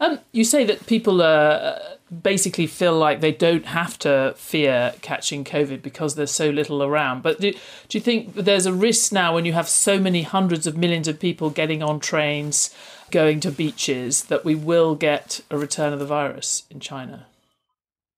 Um, 0.00 0.18
you 0.32 0.44
say 0.44 0.64
that 0.64 0.86
people 0.86 1.20
uh, 1.20 1.78
basically 2.22 2.66
feel 2.66 2.96
like 2.96 3.20
they 3.20 3.32
don't 3.32 3.66
have 3.66 3.98
to 4.00 4.34
fear 4.36 4.94
catching 5.02 5.44
COVID 5.44 5.82
because 5.82 6.14
there's 6.14 6.30
so 6.30 6.48
little 6.48 6.82
around. 6.82 7.22
But 7.22 7.38
do, 7.40 7.52
do 7.52 7.58
you 7.98 8.00
think 8.00 8.34
there's 8.34 8.66
a 8.66 8.72
risk 8.72 9.12
now 9.12 9.34
when 9.34 9.44
you 9.44 9.52
have 9.52 9.68
so 9.68 9.98
many 9.98 10.22
hundreds 10.22 10.66
of 10.66 10.76
millions 10.76 11.06
of 11.06 11.20
people 11.20 11.50
getting 11.50 11.82
on 11.82 12.00
trains, 12.00 12.74
going 13.10 13.40
to 13.40 13.50
beaches, 13.50 14.24
that 14.24 14.44
we 14.44 14.54
will 14.54 14.94
get 14.94 15.42
a 15.50 15.58
return 15.58 15.92
of 15.92 15.98
the 15.98 16.06
virus 16.06 16.64
in 16.70 16.80
China? 16.80 17.26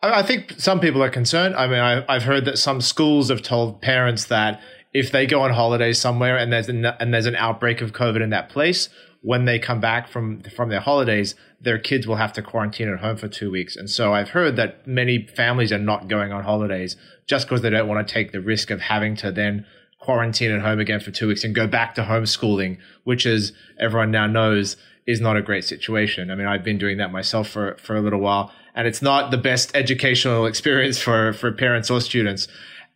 I 0.05 0.23
think 0.23 0.55
some 0.59 0.81
people 0.81 1.03
are 1.03 1.11
concerned. 1.11 1.55
I 1.55 1.67
mean, 1.67 1.79
I, 1.79 2.05
I've 2.09 2.25
heard 2.25 2.45
that 2.47 2.59
some 2.59 2.81
schools 2.81 3.29
have 3.29 3.43
told 3.43 3.81
parents 3.81 4.25
that 4.27 4.61
if 4.93 5.13
they 5.13 5.27
go 5.27 5.43
on 5.43 5.53
holidays 5.53 6.01
somewhere 6.01 6.37
and 6.37 6.53
there's 6.53 6.69
an, 6.69 6.85
and 6.85 7.15
there's 7.15 7.27
an 7.27 7.37
outbreak 7.37 7.81
of 7.81 7.93
COVID 7.93 8.23
in 8.23 8.31
that 8.31 8.49
place, 8.49 8.89
when 9.23 9.45
they 9.45 9.59
come 9.59 9.81
back 9.81 10.09
from 10.09 10.43
from 10.57 10.69
their 10.69 10.81
holidays, 10.81 11.37
their 11.63 11.79
kids 11.79 12.07
will 12.07 12.17
have 12.17 12.33
to 12.33 12.43
quarantine 12.43 12.93
at 12.93 12.99
home 12.99 13.17
for 13.17 13.29
two 13.29 13.51
weeks. 13.51 13.77
And 13.77 13.89
so 13.89 14.13
I've 14.13 14.31
heard 14.31 14.57
that 14.57 14.87
many 14.87 15.27
families 15.27 15.73
are 15.73 15.79
not 15.79 16.09
going 16.09 16.33
on 16.33 16.43
holidays 16.43 16.97
just 17.27 17.47
because 17.47 17.63
they 17.63 17.71
don't 17.71 17.89
want 17.89 18.07
to 18.07 18.13
take 18.13 18.33
the 18.33 18.41
risk 18.41 18.71
of 18.71 18.81
having 18.81 19.15
to 19.17 19.31
then 19.31 19.65
quarantine 20.01 20.51
at 20.51 20.61
home 20.61 20.81
again 20.81 20.99
for 20.99 21.13
two 21.13 21.29
weeks 21.29 21.45
and 21.45 21.55
go 21.55 21.69
back 21.69 21.95
to 21.95 22.03
homeschooling, 22.03 22.79
which 23.05 23.25
as 23.25 23.53
everyone 23.79 24.11
now 24.11 24.27
knows 24.27 24.77
is 25.07 25.21
not 25.21 25.37
a 25.37 25.43
great 25.43 25.65
situation. 25.65 26.31
I 26.31 26.35
mean, 26.35 26.47
I've 26.47 26.65
been 26.65 26.79
doing 26.79 26.99
that 26.99 27.13
myself 27.13 27.49
for, 27.49 27.77
for 27.81 27.97
a 27.97 28.01
little 28.01 28.21
while, 28.21 28.53
and 28.75 28.89
it's 28.89 29.03
not 29.03 29.31
the 29.31 29.39
best 29.39 29.71
educational 29.77 30.47
experience 30.53 30.99
for, 31.01 31.33
for 31.33 31.53
parents 31.53 31.91
or 31.91 32.01
students. 32.01 32.49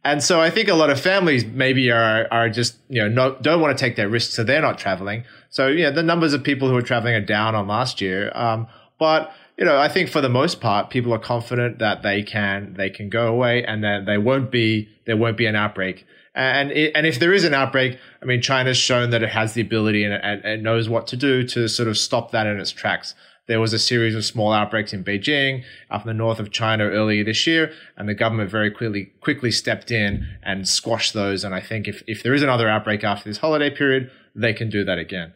And 0.06 0.22
so 0.22 0.40
I 0.40 0.50
think 0.50 0.68
a 0.68 0.74
lot 0.74 0.88
of 0.88 1.00
families 1.00 1.44
maybe 1.44 1.90
are 1.90 2.28
are 2.30 2.48
just 2.48 2.76
you 2.88 3.02
know 3.02 3.08
not, 3.08 3.42
don't 3.42 3.60
want 3.60 3.76
to 3.76 3.84
take 3.84 3.96
that 3.96 4.08
risk, 4.08 4.30
so 4.30 4.44
they're 4.44 4.62
not 4.62 4.78
traveling. 4.78 5.24
So 5.50 5.66
yeah, 5.66 5.90
the 5.90 6.04
numbers 6.04 6.32
of 6.32 6.44
people 6.44 6.68
who 6.68 6.76
are 6.76 6.82
traveling 6.82 7.14
are 7.14 7.20
down 7.20 7.56
on 7.56 7.66
last 7.66 8.00
year. 8.00 8.30
Um, 8.36 8.68
but 9.00 9.32
you 9.58 9.64
know, 9.64 9.76
I 9.76 9.88
think 9.88 10.08
for 10.08 10.20
the 10.20 10.28
most 10.28 10.60
part, 10.60 10.90
people 10.90 11.12
are 11.12 11.18
confident 11.18 11.80
that 11.80 12.04
they 12.04 12.22
can 12.22 12.74
they 12.74 12.88
can 12.88 13.08
go 13.08 13.26
away 13.26 13.64
and 13.64 13.82
that 13.82 14.06
they 14.06 14.16
won't 14.16 14.52
be 14.52 14.88
there 15.06 15.16
won't 15.16 15.36
be 15.36 15.46
an 15.46 15.56
outbreak. 15.56 16.06
And 16.36 16.70
it, 16.70 16.92
and 16.94 17.04
if 17.04 17.18
there 17.18 17.32
is 17.32 17.42
an 17.42 17.54
outbreak, 17.54 17.98
I 18.22 18.26
mean, 18.26 18.40
China's 18.40 18.76
shown 18.76 19.10
that 19.10 19.24
it 19.24 19.30
has 19.30 19.54
the 19.54 19.62
ability 19.62 20.04
and, 20.04 20.14
and, 20.14 20.44
and 20.44 20.62
knows 20.62 20.88
what 20.88 21.08
to 21.08 21.16
do 21.16 21.42
to 21.48 21.66
sort 21.66 21.88
of 21.88 21.98
stop 21.98 22.30
that 22.30 22.46
in 22.46 22.60
its 22.60 22.70
tracks. 22.70 23.16
There 23.46 23.60
was 23.60 23.72
a 23.72 23.78
series 23.78 24.14
of 24.16 24.24
small 24.24 24.52
outbreaks 24.52 24.92
in 24.92 25.04
Beijing, 25.04 25.62
up 25.88 26.02
in 26.02 26.08
the 26.08 26.14
north 26.14 26.40
of 26.40 26.50
China 26.50 26.84
earlier 26.84 27.22
this 27.22 27.46
year, 27.46 27.72
and 27.96 28.08
the 28.08 28.14
government 28.14 28.50
very 28.50 28.70
quickly 28.70 29.12
quickly 29.20 29.52
stepped 29.52 29.90
in 29.90 30.26
and 30.42 30.66
squashed 30.66 31.14
those. 31.14 31.44
And 31.44 31.54
I 31.54 31.60
think 31.60 31.86
if, 31.86 32.02
if 32.08 32.22
there 32.22 32.34
is 32.34 32.42
another 32.42 32.68
outbreak 32.68 33.04
after 33.04 33.28
this 33.28 33.38
holiday 33.38 33.70
period, 33.70 34.10
they 34.34 34.52
can 34.52 34.68
do 34.68 34.84
that 34.84 34.98
again. 34.98 35.34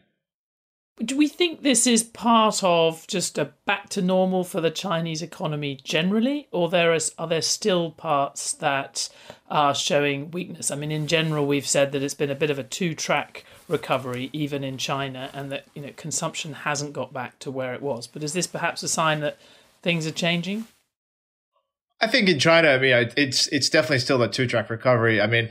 Do 1.03 1.17
we 1.17 1.27
think 1.27 1.63
this 1.63 1.87
is 1.87 2.03
part 2.03 2.63
of 2.63 3.07
just 3.07 3.37
a 3.37 3.53
back 3.65 3.89
to 3.89 4.01
normal 4.01 4.43
for 4.43 4.61
the 4.61 4.69
Chinese 4.69 5.21
economy 5.21 5.79
generally, 5.81 6.47
or 6.51 6.69
there 6.69 6.93
is 6.93 7.13
are 7.17 7.27
there 7.27 7.41
still 7.41 7.91
parts 7.91 8.53
that 8.53 9.09
are 9.49 9.73
showing 9.73 10.31
weakness? 10.31 10.69
I 10.69 10.75
mean, 10.75 10.91
in 10.91 11.07
general, 11.07 11.47
we've 11.47 11.65
said 11.65 11.93
that 11.93 12.03
it's 12.03 12.13
been 12.13 12.29
a 12.29 12.35
bit 12.35 12.51
of 12.51 12.59
a 12.59 12.63
two 12.63 12.93
track 12.93 13.45
recovery 13.71 14.29
even 14.33 14.63
in 14.63 14.77
China, 14.77 15.29
and 15.33 15.51
that 15.51 15.65
you 15.73 15.81
know 15.81 15.91
consumption 15.95 16.53
hasn't 16.53 16.93
got 16.93 17.13
back 17.13 17.39
to 17.39 17.51
where 17.51 17.73
it 17.73 17.81
was. 17.81 18.07
But 18.07 18.23
is 18.23 18.33
this 18.33 18.47
perhaps 18.47 18.83
a 18.83 18.87
sign 18.87 19.21
that 19.21 19.37
things 19.81 20.05
are 20.05 20.11
changing? 20.11 20.65
I 22.01 22.07
think 22.07 22.27
in 22.29 22.39
China, 22.39 22.69
I 22.69 22.77
mean, 22.79 23.11
it's 23.15 23.47
it's 23.47 23.69
definitely 23.69 23.99
still 23.99 24.21
a 24.21 24.27
two 24.27 24.47
track 24.47 24.69
recovery. 24.69 25.21
I 25.21 25.27
mean, 25.27 25.49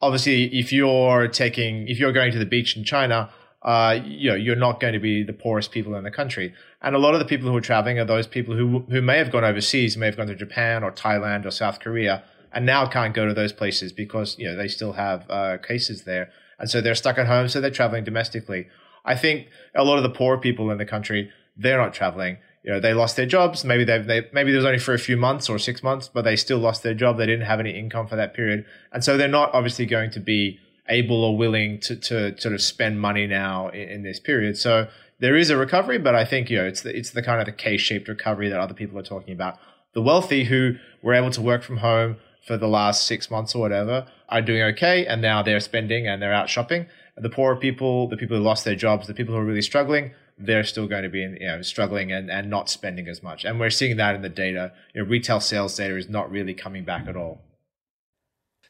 obviously, 0.00 0.46
if 0.58 0.72
you're 0.72 1.28
taking 1.28 1.88
if 1.88 1.98
you're 1.98 2.12
going 2.12 2.32
to 2.32 2.38
the 2.38 2.46
beach 2.46 2.76
in 2.76 2.84
China, 2.84 3.30
uh, 3.62 4.00
you 4.02 4.30
know, 4.30 4.36
you're 4.36 4.56
not 4.56 4.80
going 4.80 4.94
to 4.94 4.98
be 4.98 5.22
the 5.22 5.34
poorest 5.34 5.70
people 5.70 5.94
in 5.94 6.04
the 6.04 6.10
country. 6.10 6.54
And 6.80 6.94
a 6.94 6.98
lot 6.98 7.12
of 7.12 7.20
the 7.20 7.26
people 7.26 7.50
who 7.50 7.56
are 7.56 7.60
traveling 7.60 7.98
are 7.98 8.06
those 8.06 8.26
people 8.26 8.56
who 8.56 8.80
who 8.90 9.02
may 9.02 9.18
have 9.18 9.30
gone 9.30 9.44
overseas, 9.44 9.96
may 9.96 10.06
have 10.06 10.16
gone 10.16 10.28
to 10.28 10.34
Japan 10.34 10.82
or 10.82 10.90
Thailand 10.90 11.44
or 11.44 11.50
South 11.50 11.80
Korea, 11.80 12.24
and 12.52 12.64
now 12.64 12.86
can't 12.86 13.14
go 13.14 13.26
to 13.26 13.34
those 13.34 13.52
places 13.52 13.92
because 13.92 14.38
you 14.38 14.48
know 14.48 14.56
they 14.56 14.68
still 14.68 14.94
have 14.94 15.28
uh, 15.28 15.58
cases 15.58 16.04
there 16.04 16.30
and 16.60 16.70
so 16.70 16.80
they're 16.80 16.94
stuck 16.94 17.18
at 17.18 17.26
home, 17.26 17.48
so 17.48 17.60
they're 17.60 17.70
traveling 17.70 18.04
domestically. 18.04 18.68
I 19.04 19.16
think 19.16 19.48
a 19.74 19.82
lot 19.82 19.96
of 19.96 20.02
the 20.02 20.10
poor 20.10 20.38
people 20.38 20.70
in 20.70 20.78
the 20.78 20.84
country 20.84 21.30
they're 21.56 21.78
not 21.78 21.92
traveling. 21.92 22.38
You 22.62 22.72
know, 22.72 22.80
they 22.80 22.92
lost 22.92 23.16
their 23.16 23.26
jobs. 23.26 23.64
Maybe 23.64 23.84
they've 23.84 24.06
they, 24.06 24.26
maybe 24.32 24.50
there 24.50 24.58
was 24.58 24.66
only 24.66 24.78
for 24.78 24.94
a 24.94 24.98
few 24.98 25.16
months 25.16 25.48
or 25.48 25.58
six 25.58 25.82
months, 25.82 26.08
but 26.12 26.22
they 26.22 26.36
still 26.36 26.58
lost 26.58 26.82
their 26.82 26.94
job. 26.94 27.16
They 27.16 27.26
didn't 27.26 27.46
have 27.46 27.60
any 27.60 27.70
income 27.70 28.06
for 28.06 28.16
that 28.16 28.34
period, 28.34 28.64
and 28.92 29.02
so 29.02 29.16
they're 29.16 29.28
not 29.28 29.52
obviously 29.54 29.86
going 29.86 30.10
to 30.12 30.20
be 30.20 30.58
able 30.88 31.24
or 31.24 31.36
willing 31.36 31.80
to 31.80 31.96
to 31.96 32.38
sort 32.38 32.54
of 32.54 32.60
spend 32.60 33.00
money 33.00 33.26
now 33.26 33.68
in, 33.68 33.88
in 33.88 34.02
this 34.02 34.20
period. 34.20 34.58
So 34.58 34.88
there 35.20 35.36
is 35.36 35.50
a 35.50 35.56
recovery, 35.56 35.98
but 35.98 36.14
I 36.14 36.24
think 36.24 36.50
you 36.50 36.58
know 36.58 36.66
it's 36.66 36.82
the, 36.82 36.96
it's 36.96 37.10
the 37.10 37.22
kind 37.22 37.40
of 37.40 37.46
the 37.46 37.52
K-shaped 37.52 38.08
recovery 38.08 38.48
that 38.50 38.60
other 38.60 38.74
people 38.74 38.98
are 38.98 39.02
talking 39.02 39.32
about. 39.32 39.58
The 39.94 40.02
wealthy 40.02 40.44
who 40.44 40.74
were 41.02 41.14
able 41.14 41.30
to 41.30 41.42
work 41.42 41.62
from 41.62 41.78
home 41.78 42.16
for 42.46 42.56
the 42.56 42.68
last 42.68 43.06
six 43.06 43.30
months 43.30 43.54
or 43.54 43.60
whatever 43.60 44.06
are 44.28 44.42
doing 44.42 44.62
okay 44.62 45.06
and 45.06 45.20
now 45.20 45.42
they're 45.42 45.60
spending 45.60 46.06
and 46.06 46.22
they're 46.22 46.32
out 46.32 46.48
shopping. 46.48 46.86
The 47.16 47.28
poorer 47.28 47.56
people, 47.56 48.08
the 48.08 48.16
people 48.16 48.36
who 48.36 48.42
lost 48.42 48.64
their 48.64 48.76
jobs, 48.76 49.06
the 49.06 49.14
people 49.14 49.34
who 49.34 49.40
are 49.40 49.44
really 49.44 49.62
struggling, 49.62 50.12
they're 50.38 50.64
still 50.64 50.86
going 50.86 51.02
to 51.02 51.08
be 51.08 51.20
you 51.20 51.46
know, 51.46 51.60
struggling 51.62 52.12
and, 52.12 52.30
and 52.30 52.48
not 52.48 52.70
spending 52.70 53.08
as 53.08 53.22
much. 53.22 53.44
And 53.44 53.60
we're 53.60 53.70
seeing 53.70 53.96
that 53.98 54.14
in 54.14 54.22
the 54.22 54.28
data. 54.28 54.72
You 54.94 55.02
know, 55.02 55.08
retail 55.08 55.40
sales 55.40 55.76
data 55.76 55.96
is 55.96 56.08
not 56.08 56.30
really 56.30 56.54
coming 56.54 56.84
back 56.84 57.06
at 57.06 57.16
all. 57.16 57.42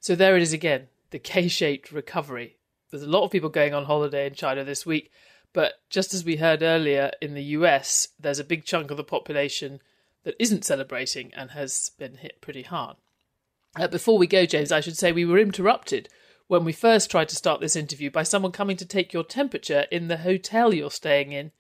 So 0.00 0.16
there 0.16 0.36
it 0.36 0.42
is 0.42 0.52
again, 0.52 0.88
the 1.10 1.18
K-shaped 1.18 1.92
recovery. 1.92 2.56
There's 2.90 3.02
a 3.04 3.08
lot 3.08 3.24
of 3.24 3.30
people 3.30 3.50
going 3.50 3.72
on 3.72 3.84
holiday 3.84 4.26
in 4.26 4.34
China 4.34 4.64
this 4.64 4.84
week, 4.84 5.12
but 5.52 5.74
just 5.90 6.12
as 6.12 6.24
we 6.24 6.36
heard 6.36 6.62
earlier 6.62 7.12
in 7.20 7.34
the 7.34 7.42
US, 7.42 8.08
there's 8.18 8.38
a 8.40 8.44
big 8.44 8.64
chunk 8.64 8.90
of 8.90 8.96
the 8.96 9.04
population 9.04 9.80
that 10.24 10.34
isn't 10.38 10.64
celebrating 10.64 11.32
and 11.34 11.52
has 11.52 11.92
been 11.98 12.16
hit 12.16 12.40
pretty 12.40 12.62
hard. 12.62 12.96
Uh, 13.76 13.86
before 13.86 14.18
we 14.18 14.26
go, 14.26 14.46
James, 14.46 14.72
I 14.72 14.80
should 14.80 14.96
say 14.96 15.12
we 15.12 15.24
were 15.24 15.38
interrupted 15.38 16.08
when 16.48 16.64
we 16.64 16.72
first 16.72 17.10
tried 17.10 17.28
to 17.28 17.36
start 17.36 17.60
this 17.60 17.76
interview 17.76 18.10
by 18.10 18.24
someone 18.24 18.50
coming 18.50 18.76
to 18.76 18.84
take 18.84 19.12
your 19.12 19.22
temperature 19.22 19.86
in 19.92 20.08
the 20.08 20.18
hotel 20.18 20.74
you're 20.74 20.90
staying 20.90 21.30
in 21.30 21.52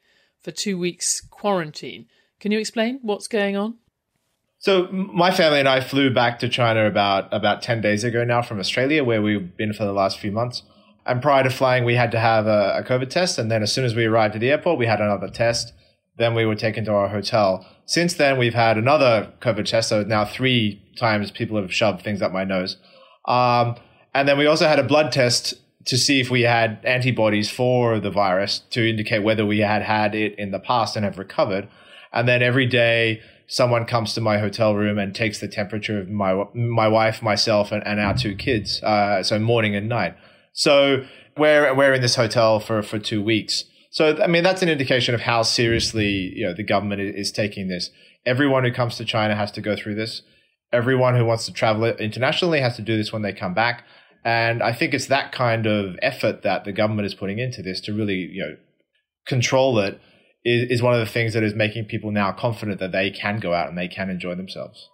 for 0.42 0.50
two 0.50 0.76
weeks 0.76 1.20
quarantine. 1.20 2.06
Can 2.40 2.50
you 2.50 2.58
explain 2.58 2.98
what's 3.02 3.28
going 3.28 3.56
on? 3.56 3.76
So 4.58 4.88
my 4.90 5.30
family 5.30 5.60
and 5.60 5.68
I 5.68 5.80
flew 5.80 6.12
back 6.12 6.38
to 6.40 6.48
China 6.48 6.86
about 6.86 7.32
about 7.32 7.62
ten 7.62 7.80
days 7.80 8.04
ago 8.04 8.24
now 8.24 8.42
from 8.42 8.58
Australia, 8.58 9.04
where 9.04 9.22
we've 9.22 9.56
been 9.56 9.72
for 9.72 9.84
the 9.84 9.92
last 9.92 10.18
few 10.18 10.32
months. 10.32 10.62
And 11.06 11.22
prior 11.22 11.44
to 11.44 11.50
flying, 11.50 11.84
we 11.84 11.94
had 11.94 12.10
to 12.10 12.20
have 12.20 12.46
a, 12.46 12.78
a 12.78 12.82
COVID 12.82 13.08
test, 13.08 13.38
and 13.38 13.50
then 13.50 13.62
as 13.62 13.72
soon 13.72 13.84
as 13.84 13.94
we 13.94 14.04
arrived 14.04 14.34
at 14.34 14.40
the 14.40 14.50
airport, 14.50 14.78
we 14.78 14.86
had 14.86 15.00
another 15.00 15.28
test. 15.28 15.72
Then 16.18 16.34
we 16.34 16.44
were 16.44 16.56
taken 16.56 16.84
to 16.84 16.92
our 16.92 17.08
hotel. 17.08 17.66
Since 17.86 18.14
then, 18.14 18.36
we've 18.36 18.52
had 18.52 18.76
another 18.76 19.32
COVID 19.40 19.64
test. 19.64 19.88
So 19.88 20.02
now 20.02 20.26
three 20.26 20.82
times 21.00 21.30
people 21.30 21.60
have 21.60 21.72
shoved 21.72 22.02
things 22.02 22.22
up 22.22 22.32
my 22.32 22.44
nose. 22.44 22.76
Um, 23.26 23.76
and 24.14 24.28
then 24.28 24.38
we 24.38 24.46
also 24.46 24.68
had 24.68 24.78
a 24.78 24.84
blood 24.84 25.10
test 25.12 25.54
to 25.86 25.96
see 25.96 26.20
if 26.20 26.30
we 26.30 26.42
had 26.42 26.78
antibodies 26.84 27.50
for 27.50 27.98
the 27.98 28.10
virus 28.10 28.60
to 28.70 28.88
indicate 28.88 29.20
whether 29.20 29.46
we 29.46 29.60
had 29.60 29.82
had 29.82 30.14
it 30.14 30.38
in 30.38 30.50
the 30.50 30.58
past 30.58 30.94
and 30.94 31.04
have 31.04 31.18
recovered. 31.18 31.68
And 32.12 32.28
then 32.28 32.42
every 32.42 32.66
day, 32.66 33.20
someone 33.46 33.84
comes 33.84 34.14
to 34.14 34.20
my 34.20 34.38
hotel 34.38 34.74
room 34.74 34.98
and 34.98 35.14
takes 35.14 35.40
the 35.40 35.48
temperature 35.48 35.98
of 36.00 36.08
my 36.08 36.44
my 36.54 36.88
wife, 36.88 37.22
myself, 37.22 37.72
and, 37.72 37.84
and 37.86 37.98
our 37.98 38.16
two 38.16 38.34
kids. 38.36 38.82
Uh, 38.82 39.22
so 39.22 39.38
morning 39.38 39.74
and 39.74 39.88
night. 39.88 40.16
So 40.52 41.04
we're 41.36 41.74
we're 41.74 41.94
in 41.94 42.02
this 42.02 42.16
hotel 42.16 42.60
for 42.60 42.82
for 42.82 42.98
two 42.98 43.22
weeks. 43.22 43.64
So, 43.90 44.16
I 44.22 44.28
mean, 44.28 44.44
that's 44.44 44.62
an 44.62 44.68
indication 44.68 45.16
of 45.16 45.22
how 45.22 45.42
seriously 45.42 46.32
you 46.36 46.46
know 46.46 46.54
the 46.54 46.62
government 46.62 47.00
is 47.00 47.32
taking 47.32 47.68
this. 47.68 47.90
Everyone 48.24 48.64
who 48.64 48.72
comes 48.72 48.96
to 48.96 49.04
China 49.04 49.34
has 49.34 49.50
to 49.52 49.60
go 49.60 49.74
through 49.76 49.96
this. 49.96 50.22
Everyone 50.72 51.16
who 51.16 51.24
wants 51.24 51.46
to 51.46 51.52
travel 51.52 51.84
internationally 51.84 52.60
has 52.60 52.76
to 52.76 52.82
do 52.82 52.96
this 52.96 53.12
when 53.12 53.22
they 53.22 53.32
come 53.32 53.54
back. 53.54 53.84
And 54.24 54.62
I 54.62 54.72
think 54.72 54.94
it's 54.94 55.06
that 55.06 55.32
kind 55.32 55.66
of 55.66 55.96
effort 56.02 56.42
that 56.42 56.64
the 56.64 56.72
government 56.72 57.06
is 57.06 57.14
putting 57.14 57.38
into 57.38 57.62
this 57.62 57.80
to 57.82 57.92
really, 57.92 58.28
you 58.32 58.42
know, 58.42 58.56
control 59.26 59.78
it 59.78 60.00
is, 60.44 60.70
is 60.70 60.82
one 60.82 60.94
of 60.94 61.00
the 61.00 61.10
things 61.10 61.32
that 61.34 61.42
is 61.42 61.54
making 61.54 61.86
people 61.86 62.10
now 62.10 62.32
confident 62.32 62.80
that 62.80 62.92
they 62.92 63.10
can 63.10 63.38
go 63.38 63.54
out 63.54 63.68
and 63.68 63.78
they 63.78 63.88
can 63.88 64.10
enjoy 64.10 64.34
themselves. 64.34 64.88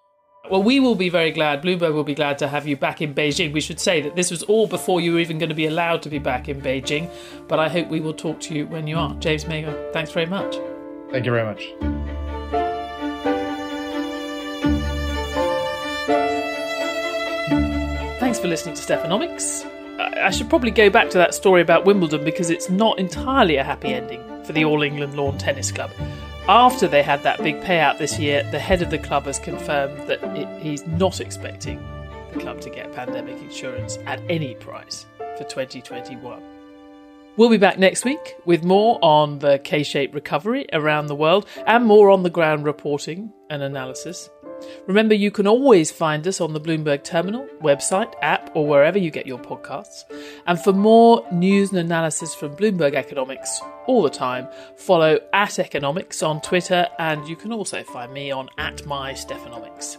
Well, 0.50 0.62
we 0.62 0.78
will 0.78 0.94
be 0.94 1.08
very 1.08 1.32
glad, 1.32 1.62
Bloomberg 1.62 1.92
will 1.92 2.04
be 2.04 2.14
glad 2.14 2.38
to 2.38 2.46
have 2.46 2.68
you 2.68 2.76
back 2.76 3.02
in 3.02 3.14
Beijing. 3.14 3.52
We 3.52 3.60
should 3.60 3.80
say 3.80 4.00
that 4.02 4.14
this 4.14 4.30
was 4.30 4.44
all 4.44 4.68
before 4.68 5.00
you 5.00 5.14
were 5.14 5.18
even 5.18 5.38
going 5.38 5.48
to 5.48 5.56
be 5.56 5.66
allowed 5.66 6.02
to 6.02 6.08
be 6.08 6.20
back 6.20 6.48
in 6.48 6.60
Beijing, 6.60 7.10
but 7.48 7.58
I 7.58 7.68
hope 7.68 7.88
we 7.88 8.00
will 8.00 8.14
talk 8.14 8.38
to 8.42 8.54
you 8.54 8.66
when 8.66 8.86
you 8.86 8.96
are. 8.96 9.12
James 9.16 9.44
Mayger, 9.44 9.92
thanks 9.92 10.12
very 10.12 10.26
much. 10.26 10.56
Thank 11.10 11.26
you 11.26 11.32
very 11.32 11.44
much. 11.44 12.05
For 18.46 18.50
listening 18.50 18.76
to 18.76 18.82
Stephanomics. 18.82 19.66
I 19.98 20.30
should 20.30 20.48
probably 20.48 20.70
go 20.70 20.88
back 20.88 21.10
to 21.10 21.18
that 21.18 21.34
story 21.34 21.62
about 21.62 21.84
Wimbledon 21.84 22.22
because 22.22 22.48
it's 22.48 22.70
not 22.70 22.96
entirely 22.96 23.56
a 23.56 23.64
happy 23.64 23.88
ending 23.88 24.22
for 24.44 24.52
the 24.52 24.64
All 24.64 24.82
England 24.82 25.16
Lawn 25.16 25.36
Tennis 25.36 25.72
Club. 25.72 25.90
After 26.48 26.86
they 26.86 27.02
had 27.02 27.24
that 27.24 27.42
big 27.42 27.60
payout 27.62 27.98
this 27.98 28.20
year, 28.20 28.48
the 28.52 28.60
head 28.60 28.82
of 28.82 28.90
the 28.90 28.98
club 28.98 29.24
has 29.24 29.40
confirmed 29.40 30.08
that 30.08 30.22
it, 30.36 30.62
he's 30.62 30.86
not 30.86 31.20
expecting 31.20 31.84
the 32.32 32.38
club 32.38 32.60
to 32.60 32.70
get 32.70 32.92
pandemic 32.94 33.36
insurance 33.42 33.98
at 34.06 34.20
any 34.28 34.54
price 34.54 35.06
for 35.18 35.42
2021. 35.42 36.40
We'll 37.36 37.50
be 37.50 37.58
back 37.58 37.80
next 37.80 38.04
week 38.04 38.36
with 38.44 38.62
more 38.62 39.00
on 39.02 39.40
the 39.40 39.58
K 39.58 39.82
shaped 39.82 40.14
recovery 40.14 40.66
around 40.72 41.08
the 41.08 41.16
world 41.16 41.46
and 41.66 41.84
more 41.84 42.10
on 42.10 42.22
the 42.22 42.30
ground 42.30 42.64
reporting 42.64 43.32
and 43.50 43.62
analysis. 43.62 44.30
Remember, 44.86 45.14
you 45.14 45.30
can 45.30 45.46
always 45.46 45.90
find 45.90 46.26
us 46.26 46.40
on 46.40 46.52
the 46.52 46.60
Bloomberg 46.60 47.04
Terminal, 47.04 47.46
website, 47.60 48.12
app, 48.22 48.50
or 48.54 48.66
wherever 48.66 48.98
you 48.98 49.10
get 49.10 49.26
your 49.26 49.38
podcasts. 49.38 50.04
And 50.46 50.60
for 50.60 50.72
more 50.72 51.26
news 51.32 51.70
and 51.70 51.78
analysis 51.78 52.34
from 52.34 52.56
Bloomberg 52.56 52.94
Economics 52.94 53.60
all 53.86 54.02
the 54.02 54.10
time, 54.10 54.48
follow 54.76 55.18
at 55.32 55.58
Economics 55.58 56.22
on 56.22 56.40
Twitter, 56.40 56.86
and 56.98 57.26
you 57.28 57.36
can 57.36 57.52
also 57.52 57.82
find 57.82 58.12
me 58.12 58.30
on 58.30 58.48
at 58.58 58.86
My 58.86 59.12
Stephanomics. 59.12 59.98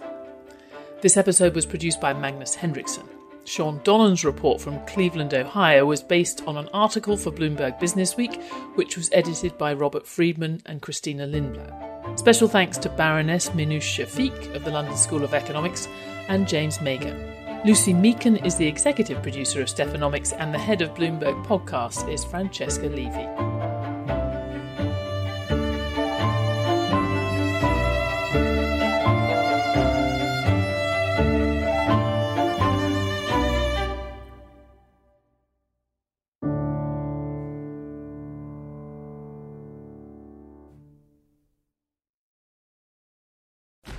This 1.01 1.17
episode 1.17 1.53
was 1.53 1.65
produced 1.65 2.01
by 2.01 2.13
Magnus 2.13 2.55
Henriksson. 2.55 3.07
Shawn 3.47 3.79
Donnan's 3.85 4.25
report 4.25 4.59
from 4.59 4.85
Cleveland, 4.87 5.33
Ohio 5.33 5.85
was 5.85 6.01
based 6.01 6.45
on 6.45 6.57
an 6.57 6.67
article 6.73 7.15
for 7.15 7.31
Bloomberg 7.31 7.79
Business 7.79 8.17
Week, 8.17 8.41
which 8.75 8.97
was 8.97 9.09
edited 9.13 9.57
by 9.57 9.73
Robert 9.73 10.05
Friedman 10.05 10.61
and 10.65 10.81
Christina 10.81 11.25
Lindblad. 11.25 11.96
Special 12.15 12.47
thanks 12.47 12.77
to 12.79 12.89
Baroness 12.89 13.49
Minouche 13.49 14.05
Shafik 14.05 14.55
of 14.55 14.63
the 14.63 14.71
London 14.71 14.95
School 14.95 15.23
of 15.23 15.33
Economics 15.33 15.87
and 16.27 16.47
James 16.47 16.79
Mayger. 16.79 17.15
Lucy 17.65 17.93
Meakin 17.93 18.45
is 18.45 18.55
the 18.55 18.67
executive 18.67 19.21
producer 19.21 19.61
of 19.61 19.67
Stephanomics, 19.67 20.33
and 20.37 20.53
the 20.53 20.59
head 20.59 20.81
of 20.81 20.93
Bloomberg 20.93 21.43
Podcast 21.45 22.11
is 22.11 22.23
Francesca 22.23 22.87
Levy. 22.87 23.56